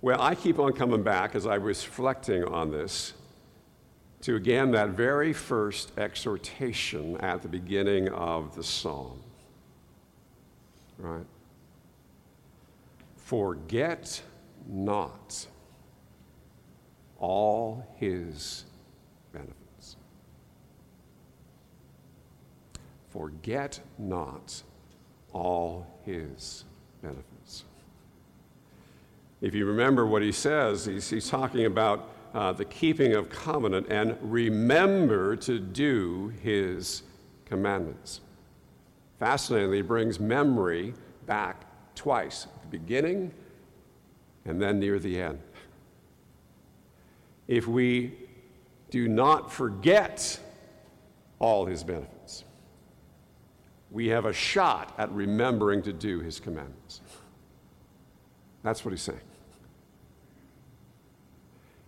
Well, 0.00 0.20
I 0.20 0.34
keep 0.34 0.58
on 0.58 0.72
coming 0.72 1.04
back 1.04 1.36
as 1.36 1.46
I 1.46 1.58
was 1.58 1.86
reflecting 1.86 2.42
on 2.42 2.72
this 2.72 3.12
to 4.22 4.34
again 4.34 4.72
that 4.72 4.88
very 4.88 5.32
first 5.32 5.96
exhortation 5.96 7.16
at 7.18 7.42
the 7.42 7.48
beginning 7.48 8.08
of 8.08 8.56
the 8.56 8.64
psalm. 8.64 9.22
Right? 10.98 11.26
Forget 13.18 14.20
not 14.66 15.46
all 17.20 17.86
his 18.00 18.64
benefits. 19.32 19.94
Forget 23.10 23.78
not 23.96 24.64
all 25.32 25.86
his 26.04 26.64
benefits. 27.02 27.64
If 29.40 29.54
you 29.54 29.66
remember 29.66 30.06
what 30.06 30.22
he 30.22 30.32
says, 30.32 30.84
he's, 30.84 31.10
he's 31.10 31.28
talking 31.28 31.66
about 31.66 32.10
uh, 32.34 32.52
the 32.52 32.64
keeping 32.64 33.14
of 33.14 33.28
covenant 33.28 33.88
and 33.90 34.16
remember 34.22 35.36
to 35.36 35.58
do 35.58 36.32
his 36.42 37.02
commandments. 37.44 38.20
Fascinatingly, 39.18 39.78
he 39.78 39.82
brings 39.82 40.18
memory 40.18 40.94
back 41.26 41.64
twice 41.94 42.46
at 42.46 42.62
the 42.62 42.78
beginning 42.78 43.32
and 44.44 44.60
then 44.60 44.80
near 44.80 44.98
the 44.98 45.20
end. 45.20 45.38
If 47.48 47.66
we 47.66 48.14
do 48.90 49.08
not 49.08 49.52
forget 49.52 50.38
all 51.38 51.66
his 51.66 51.84
benefits, 51.84 52.11
we 53.92 54.08
have 54.08 54.24
a 54.24 54.32
shot 54.32 54.94
at 54.96 55.12
remembering 55.12 55.82
to 55.82 55.92
do 55.92 56.20
his 56.20 56.40
commandments. 56.40 57.02
That's 58.62 58.84
what 58.84 58.92
he's 58.92 59.02
saying. 59.02 59.20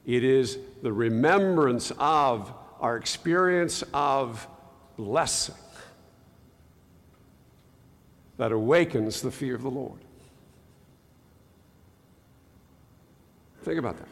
It 0.04 0.22
is 0.22 0.58
the 0.82 0.92
remembrance 0.92 1.90
of 1.98 2.52
our 2.78 2.98
experience 2.98 3.82
of 3.94 4.46
blessing 4.98 5.54
that 8.36 8.52
awakens 8.52 9.22
the 9.22 9.30
fear 9.30 9.54
of 9.54 9.62
the 9.62 9.70
Lord. 9.70 10.00
Think 13.62 13.78
about 13.78 13.96
that. 13.96 14.08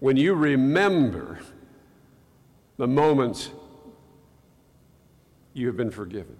When 0.00 0.16
you 0.16 0.34
remember 0.34 1.38
the 2.78 2.88
moments 2.88 3.50
you 5.56 5.66
have 5.66 5.76
been 5.76 5.90
forgiven, 5.90 6.36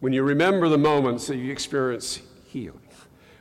when 0.00 0.12
you 0.12 0.22
remember 0.22 0.68
the 0.68 0.78
moments 0.78 1.26
that 1.26 1.36
you 1.36 1.50
experience 1.50 2.20
healing, 2.48 2.80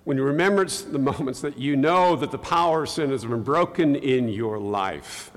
when 0.04 0.18
you 0.18 0.24
remember 0.24 0.66
the 0.66 1.00
moments 1.00 1.42
that 1.42 1.58
you 1.58 1.76
know 1.76 2.16
that 2.16 2.32
the 2.32 2.38
power 2.38 2.84
of 2.84 2.90
sin 2.90 3.12
has 3.12 3.24
been 3.24 3.44
broken 3.44 3.96
in 3.96 4.30
your 4.30 4.58
life, 4.58 5.32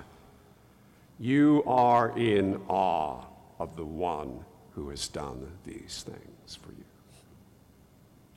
you 1.18 1.62
are 1.66 2.16
in 2.18 2.60
awe 2.68 3.24
of 3.58 3.76
the 3.76 3.84
one 3.84 4.44
who 4.72 4.90
has 4.90 5.06
done 5.08 5.52
these 5.64 6.04
things 6.06 6.56
for 6.56 6.70
you. 6.70 6.84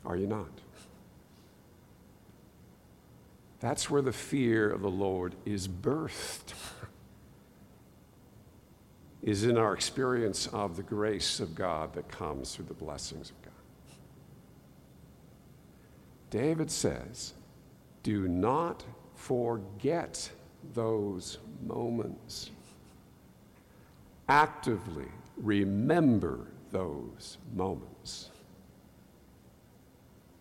Are 0.06 0.16
you 0.16 0.28
not? 0.28 0.48
That's 3.60 3.90
where 3.90 4.02
the 4.02 4.14
fear 4.14 4.70
of 4.70 4.82
the 4.82 4.90
Lord 4.90 5.34
is 5.46 5.68
birthed. 5.68 6.54
Is 9.28 9.44
in 9.44 9.58
our 9.58 9.74
experience 9.74 10.48
of 10.54 10.78
the 10.78 10.84
grace 10.84 11.42
of 11.42 11.54
God 11.54 11.92
that 11.92 12.08
comes 12.08 12.56
through 12.56 12.64
the 12.64 12.74
blessings 12.74 13.30
of 13.30 13.42
God. 13.42 13.52
David 16.30 16.72
says, 16.72 17.34
Do 18.04 18.30
not 18.30 18.86
forget 19.16 20.30
those 20.74 21.40
moments. 21.62 22.52
Actively 24.30 25.12
remember 25.36 26.48
those 26.72 27.38
moments. 27.54 28.30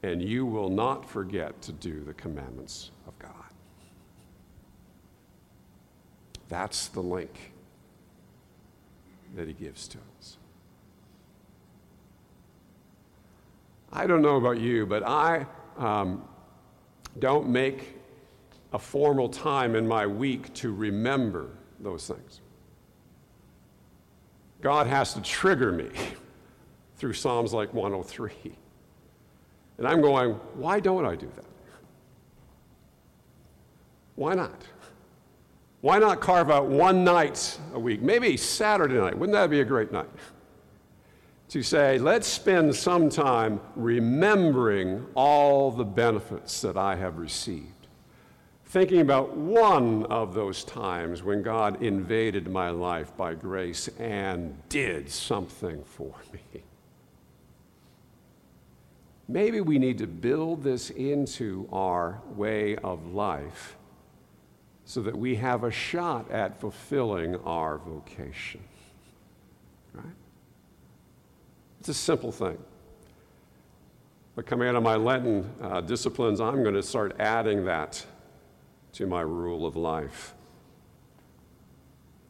And 0.05 0.22
you 0.22 0.46
will 0.46 0.70
not 0.70 1.11
forget 1.11 1.61
to 1.62 1.72
do 1.72 2.05
the 2.05 2.14
commandments 2.14 2.92
of 3.09 3.18
God. 3.18 3.33
That's 6.49 6.87
the 6.87 7.01
link 7.01 7.53
that 9.37 9.46
he 9.46 9.55
gives 9.55 9.87
to 9.88 9.99
us. 10.18 10.38
I 13.92 14.07
don't 14.07 14.22
know 14.22 14.37
about 14.37 14.59
you, 14.59 14.85
but 14.87 15.07
I 15.07 15.46
um, 15.79 16.25
don't 17.18 17.49
make 17.49 17.96
a 18.72 18.79
formal 18.79 19.29
time 19.29 19.77
in 19.77 19.87
my 19.87 20.07
week 20.07 20.53
to 20.55 20.75
remember 20.75 21.51
those 21.81 22.09
things. 22.09 22.40
God 24.61 24.87
has 24.87 25.14
to 25.14 25.22
trigger 25.22 25.70
me 25.70 25.90
through 26.96 27.12
Psalms 27.12 27.53
like 27.53 27.72
103. 27.72 28.33
And 29.79 29.87
I'm 29.87 30.01
going, 30.01 30.33
why 30.55 30.81
don't 30.81 31.05
I 31.05 31.14
do 31.14 31.31
that? 31.37 31.44
Why 34.14 34.35
not? 34.35 34.62
Why 35.80 35.98
not 35.98 36.20
carve 36.20 36.50
out 36.50 36.66
one 36.66 37.04
night 37.04 37.58
a 37.74 37.78
week? 37.78 38.02
Maybe 38.02 38.36
Saturday 38.36 38.94
night. 38.94 39.16
Wouldn't 39.16 39.34
that 39.34 39.50
be 39.50 39.60
a 39.60 39.64
great 39.64 39.92
night? 39.92 40.08
to 41.48 41.62
say, 41.62 41.98
let's 41.98 42.26
spend 42.26 42.74
some 42.74 43.08
time 43.08 43.60
remembering 43.76 45.06
all 45.14 45.70
the 45.70 45.84
benefits 45.84 46.60
that 46.60 46.76
I 46.76 46.96
have 46.96 47.18
received. 47.18 47.72
Thinking 48.66 49.00
about 49.00 49.36
one 49.36 50.04
of 50.06 50.34
those 50.34 50.64
times 50.64 51.22
when 51.22 51.42
God 51.42 51.82
invaded 51.82 52.48
my 52.48 52.70
life 52.70 53.16
by 53.16 53.34
grace 53.34 53.88
and 53.98 54.56
did 54.68 55.08
something 55.08 55.84
for 55.84 56.14
me. 56.32 56.62
Maybe 59.28 59.60
we 59.60 59.78
need 59.78 59.98
to 59.98 60.06
build 60.06 60.62
this 60.62 60.90
into 60.90 61.68
our 61.72 62.20
way 62.34 62.76
of 62.76 63.12
life 63.12 63.75
so 64.87 65.03
that 65.03 65.16
we 65.16 65.35
have 65.35 65.64
a 65.64 65.70
shot 65.70 66.31
at 66.31 66.59
fulfilling 66.61 67.35
our 67.44 67.79
vocation. 67.79 68.62
Right? 69.92 70.05
It's 71.81 71.88
a 71.88 71.94
simple 71.94 72.31
thing. 72.31 72.57
But 74.37 74.46
coming 74.46 74.68
out 74.68 74.77
of 74.77 74.85
my 74.85 74.94
Lenten 74.94 75.51
uh, 75.61 75.81
disciplines, 75.81 76.40
I'm 76.40 76.62
going 76.62 76.77
to 76.77 76.83
start 76.85 77.16
adding 77.18 77.64
that 77.64 78.07
to 78.92 79.07
my 79.07 79.22
rule 79.22 79.66
of 79.66 79.75
life. 79.75 80.35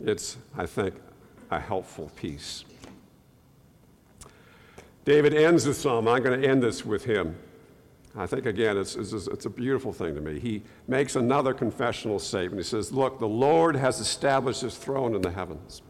It's, 0.01 0.39
I 0.57 0.65
think, 0.65 0.95
a 1.51 1.61
helpful 1.61 2.11
piece. 2.17 2.65
David 5.05 5.35
ends 5.35 5.65
the 5.65 5.75
psalm. 5.75 6.09
I'm 6.09 6.23
going 6.23 6.41
to 6.41 6.49
end 6.49 6.63
this 6.63 6.87
with 6.87 7.05
him. 7.05 7.37
I 8.17 8.27
think, 8.27 8.47
again, 8.47 8.79
it's, 8.79 8.97
it's, 8.97 9.13
it's, 9.13 9.45
a 9.45 9.51
beautiful 9.51 9.93
thing 9.93 10.15
to 10.15 10.21
me. 10.23 10.39
He 10.39 10.63
makes 10.89 11.17
another 11.17 11.53
confessional 11.53 12.19
statement. 12.19 12.59
He 12.59 12.69
says, 12.69 12.91
Look, 12.91 13.19
the 13.19 13.29
Lord 13.29 13.77
has 13.77 14.01
established 14.01 14.63
his 14.63 14.77
throne 14.77 15.15
in 15.15 15.21
the 15.21 15.31
heavens, 15.31 15.83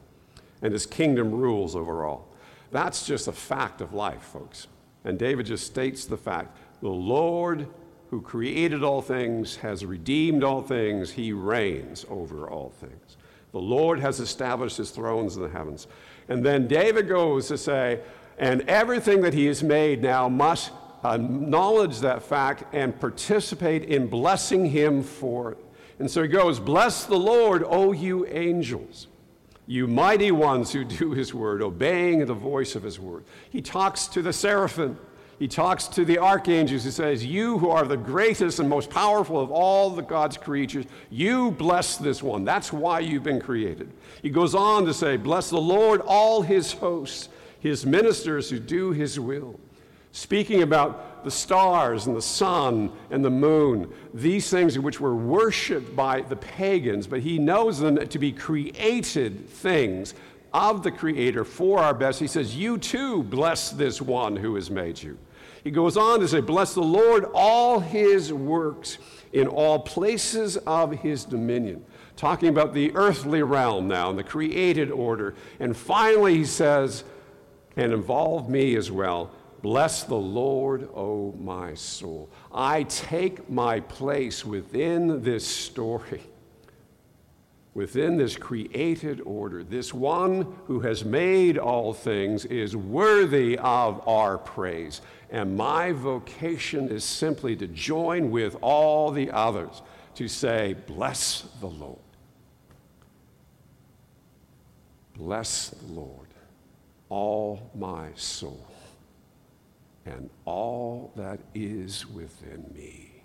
and 0.61 0.73
his 0.73 0.87
kingdom 0.87 1.31
rules 1.31 1.77
over 1.77 2.05
all. 2.05 2.29
That's 2.73 3.07
just 3.07 3.29
a 3.29 3.33
fact 3.33 3.81
of 3.81 3.93
life, 3.93 4.23
folks. 4.23 4.67
And 5.05 5.19
David 5.19 5.47
just 5.47 5.67
states 5.67 6.05
the 6.05 6.17
fact 6.17 6.57
the 6.83 6.89
Lord 6.89 7.69
who 8.11 8.21
created 8.21 8.83
all 8.83 9.03
things 9.03 9.57
has 9.57 9.85
redeemed 9.85 10.43
all 10.43 10.63
things, 10.63 11.11
he 11.13 11.33
reigns 11.33 12.05
over 12.09 12.49
all 12.49 12.71
things. 12.71 13.17
The 13.53 13.61
Lord 13.61 14.01
has 14.01 14.21
established 14.21 14.77
his 14.77 14.91
thrones 14.91 15.37
in 15.37 15.43
the 15.43 15.49
heavens. 15.49 15.87
And 16.29 16.45
then 16.45 16.67
David 16.67 17.09
goes 17.09 17.49
to 17.49 17.59
say, 17.59 18.01
and 18.39 18.63
everything 18.63 19.23
that 19.23 19.33
he 19.33 19.47
has 19.47 19.63
made 19.63 20.03
now 20.03 20.29
must 20.29 20.73
acknowledge 21.05 22.01
that 22.01 22.23
fact 22.23 22.65
and 22.73 22.99
participate 22.99 23.85
in 23.85 24.07
blessing 24.07 24.67
him 24.67 25.03
for 25.03 25.53
it. 25.53 25.59
And 25.99 26.11
so 26.11 26.23
he 26.23 26.29
goes, 26.29 26.61
Bless 26.61 27.05
the 27.05 27.19
Lord, 27.19 27.65
O 27.67 27.93
you 27.93 28.27
angels, 28.27 29.07
you 29.67 29.87
mighty 29.87 30.31
ones 30.31 30.73
who 30.73 30.85
do 30.85 31.13
his 31.13 31.33
word, 31.33 31.63
obeying 31.63 32.25
the 32.27 32.35
voice 32.35 32.75
of 32.75 32.83
his 32.83 33.01
word. 33.01 33.25
He 33.51 33.63
talks 33.63 34.07
to 34.09 34.23
the 34.23 34.33
seraphim. 34.33 34.99
He 35.39 35.49
talks 35.49 35.87
to 35.89 36.05
the 36.05 36.19
archangels. 36.19 36.85
He 36.85 36.91
says, 36.91 37.25
You 37.25 37.59
who 37.59 37.69
are 37.69 37.85
the 37.85 37.97
greatest 37.97 38.59
and 38.59 38.69
most 38.69 38.89
powerful 38.89 39.39
of 39.39 39.51
all 39.51 39.91
the 39.91 40.03
God's 40.03 40.39
creatures, 40.39 40.87
you 41.11 41.51
bless 41.51 41.99
this 41.99 42.23
one. 42.23 42.45
That's 42.45 42.73
why 42.73 43.01
you've 43.01 43.23
been 43.23 43.41
created. 43.41 43.91
He 44.23 44.31
goes 44.31 44.55
on 44.55 44.87
to 44.87 44.95
say, 44.95 45.19
Bless 45.19 45.51
the 45.51 45.61
Lord, 45.61 46.01
all 46.01 46.41
his 46.41 46.73
hosts, 46.73 47.29
his 47.61 47.85
ministers 47.85 48.49
who 48.49 48.59
do 48.59 48.93
his 48.93 49.21
will. 49.21 49.61
Speaking 50.17 50.63
about 50.63 51.25
the 51.25 51.31
stars 51.31 52.07
and 52.07 52.17
the 52.17 52.23
sun 52.23 52.91
and 53.11 53.23
the 53.23 53.29
moon, 53.29 53.93
these 54.15 54.49
things 54.49 54.79
which 54.79 54.99
were 54.99 55.15
worshiped 55.15 55.95
by 55.95 56.23
the 56.23 56.37
pagans, 56.37 57.07
but 57.07 57.21
he 57.21 57.39
knows 57.39 57.81
them 57.81 57.99
to 57.99 58.19
be 58.19 58.33
created 58.33 59.47
things 59.47 60.15
of 60.55 60.83
the 60.83 60.91
Creator 60.91 61.45
for 61.45 61.81
our 61.81 61.93
best. 61.93 62.19
He 62.19 62.29
says, 62.29 62.57
You 62.57 62.79
too 62.79 63.25
bless 63.25 63.73
this 63.73 64.01
one 64.01 64.37
who 64.37 64.55
has 64.55 64.71
made 64.71 65.03
you. 65.03 65.19
He 65.63 65.71
goes 65.71 65.99
on 65.99 66.21
to 66.21 66.29
say, 66.29 66.41
Bless 66.41 66.73
the 66.73 66.81
Lord, 66.81 67.27
all 67.35 67.79
his 67.79 68.33
works 68.33 68.97
in 69.35 69.47
all 69.47 69.81
places 69.81 70.57
of 70.57 70.93
his 70.93 71.27
dominion. 71.27 71.85
Talking 72.17 72.49
about 72.49 72.73
the 72.73 72.91
earthly 72.97 73.43
realm 73.43 73.87
now 73.87 74.09
and 74.09 74.19
the 74.19 74.25
created 74.25 74.91
order. 74.91 75.35
And 75.61 75.77
finally, 75.77 76.37
he 76.39 76.47
says, 76.47 77.05
and 77.77 77.93
involve 77.93 78.49
me 78.49 78.75
as 78.77 78.91
well. 78.91 79.31
Bless 79.67 80.05
the 80.05 80.15
Lord, 80.15 80.89
O 80.95 81.35
my 81.41 81.75
soul. 81.75 82.31
I 82.55 82.85
take 82.85 83.51
my 83.51 83.81
place 83.81 84.45
within 84.45 85.25
this 85.25 85.45
story 85.45 86.23
within 87.75 88.17
this 88.17 88.37
created 88.37 89.21
order. 89.27 89.63
This 89.63 89.93
one 89.93 90.57
who 90.67 90.81
has 90.81 91.05
made 91.05 91.59
all 91.59 91.93
things 91.93 92.45
is 92.47 92.75
worthy 92.75 93.59
of 93.59 94.07
our 94.09 94.39
praise. 94.39 95.03
And 95.31 95.57
my 95.57 95.91
vocation 95.91 96.89
is 96.89 97.05
simply 97.05 97.55
to 97.57 97.67
join 97.67 98.31
with 98.31 98.57
all 98.63 99.11
the 99.11 99.31
others 99.33 99.83
to 100.15 100.29
say, 100.29 100.77
Bless 100.87 101.43
the 101.61 101.67
Lord. 101.67 101.99
Bless 105.17 105.71
the 105.71 105.93
Lord, 105.93 106.29
all 107.11 107.71
my 107.75 108.09
soul, 108.15 108.65
and 110.07 110.31
all 110.45 111.13
that 111.17 111.41
is 111.55 112.07
within 112.07 112.65
me. 112.73 113.23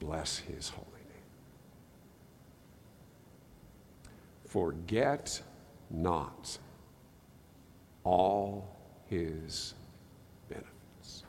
Bless 0.00 0.38
his 0.38 0.70
holy 0.70 0.86
name. 0.92 1.22
Forget 4.46 5.42
not 5.90 6.58
all 8.04 8.76
his 9.06 9.74
benefits. 10.48 11.24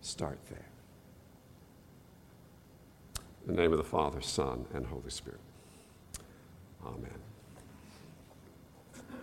Start 0.00 0.38
there. 0.50 0.68
In 3.46 3.54
the 3.54 3.60
name 3.60 3.72
of 3.72 3.78
the 3.78 3.84
Father, 3.84 4.20
Son, 4.20 4.66
and 4.74 4.86
Holy 4.86 5.10
Spirit. 5.10 5.40
Amen. 6.84 7.23